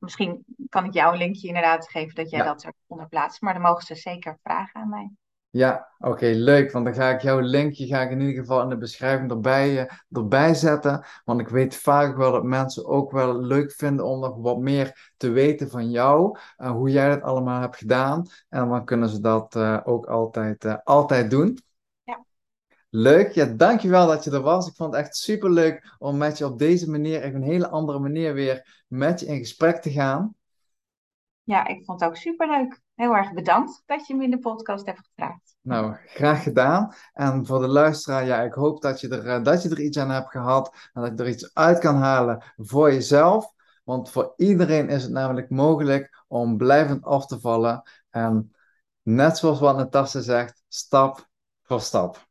Misschien 0.00 0.44
kan 0.68 0.84
ik 0.84 0.92
jou 0.92 1.12
een 1.12 1.18
linkje 1.18 1.46
inderdaad 1.46 1.90
geven 1.90 2.14
dat 2.14 2.30
jij 2.30 2.42
dat 2.42 2.64
eronder 2.64 3.08
plaatst. 3.08 3.40
Maar 3.40 3.52
dan 3.52 3.62
mogen 3.62 3.86
ze 3.86 3.94
zeker 3.94 4.38
vragen 4.42 4.80
aan 4.80 4.88
mij. 4.88 5.10
Ja, 5.50 5.88
oké, 5.98 6.26
leuk. 6.26 6.72
Want 6.72 6.84
dan 6.84 6.94
ga 6.94 7.10
ik 7.10 7.20
jouw 7.20 7.40
linkje 7.40 7.86
ga 7.86 8.00
ik 8.00 8.10
in 8.10 8.20
ieder 8.20 8.40
geval 8.40 8.62
in 8.62 8.68
de 8.68 8.76
beschrijving 8.76 9.30
erbij, 9.30 9.72
uh, 9.72 9.84
erbij 10.10 10.54
zetten. 10.54 11.04
Want 11.24 11.40
ik 11.40 11.48
weet 11.48 11.76
vaak 11.76 12.16
wel 12.16 12.32
dat 12.32 12.44
mensen 12.44 12.86
ook 12.86 13.10
wel 13.10 13.40
leuk 13.40 13.72
vinden 13.72 14.06
om 14.06 14.20
nog 14.20 14.36
wat 14.36 14.58
meer 14.58 15.12
te 15.16 15.30
weten 15.30 15.70
van 15.70 15.90
jou. 15.90 16.38
Uh, 16.58 16.70
hoe 16.70 16.90
jij 16.90 17.08
dat 17.08 17.22
allemaal 17.22 17.60
hebt 17.60 17.76
gedaan. 17.76 18.26
En 18.48 18.68
dan 18.68 18.84
kunnen 18.84 19.08
ze 19.08 19.20
dat 19.20 19.54
uh, 19.54 19.80
ook 19.84 20.06
altijd, 20.06 20.84
altijd 20.84 21.30
doen. 21.30 21.58
Leuk, 22.94 23.32
ja, 23.32 23.44
dankjewel 23.44 24.06
dat 24.06 24.24
je 24.24 24.30
er 24.30 24.40
was. 24.40 24.68
Ik 24.68 24.74
vond 24.74 24.94
het 24.94 25.04
echt 25.04 25.16
super 25.16 25.50
leuk 25.50 25.94
om 25.98 26.16
met 26.16 26.38
je 26.38 26.46
op 26.46 26.58
deze 26.58 26.90
manier, 26.90 27.24
op 27.24 27.34
een 27.34 27.42
hele 27.42 27.68
andere 27.68 27.98
manier 27.98 28.34
weer 28.34 28.84
met 28.88 29.20
je 29.20 29.26
in 29.26 29.38
gesprek 29.38 29.82
te 29.82 29.90
gaan. 29.90 30.34
Ja, 31.42 31.66
ik 31.66 31.84
vond 31.84 32.00
het 32.00 32.08
ook 32.08 32.16
super 32.16 32.48
leuk. 32.48 32.80
Heel 32.94 33.14
erg 33.14 33.32
bedankt 33.32 33.82
dat 33.86 34.06
je 34.06 34.14
me 34.14 34.24
in 34.24 34.30
de 34.30 34.38
podcast 34.38 34.86
hebt 34.86 34.98
gevraagd. 34.98 35.56
Nou, 35.60 35.96
graag 36.06 36.42
gedaan. 36.42 36.94
En 37.12 37.46
voor 37.46 37.60
de 37.60 37.66
luisteraar, 37.66 38.26
ja, 38.26 38.40
ik 38.42 38.52
hoop 38.52 38.82
dat 38.82 39.00
je, 39.00 39.08
er, 39.08 39.26
eh, 39.26 39.44
dat 39.44 39.62
je 39.62 39.68
er 39.68 39.80
iets 39.80 39.98
aan 39.98 40.10
hebt 40.10 40.30
gehad 40.30 40.90
en 40.92 41.02
dat 41.02 41.10
je 41.18 41.24
er 41.24 41.30
iets 41.30 41.54
uit 41.54 41.78
kan 41.78 41.96
halen 41.96 42.42
voor 42.56 42.92
jezelf. 42.92 43.52
Want 43.84 44.10
voor 44.10 44.32
iedereen 44.36 44.88
is 44.88 45.02
het 45.02 45.12
namelijk 45.12 45.50
mogelijk 45.50 46.24
om 46.28 46.56
blijvend 46.56 47.04
af 47.04 47.26
te 47.26 47.40
vallen. 47.40 47.82
En 48.10 48.54
net 49.02 49.38
zoals 49.38 49.60
wat 49.60 49.76
Natasja 49.76 50.20
zegt, 50.20 50.62
stap 50.68 51.28
voor 51.62 51.80
stap. 51.80 52.30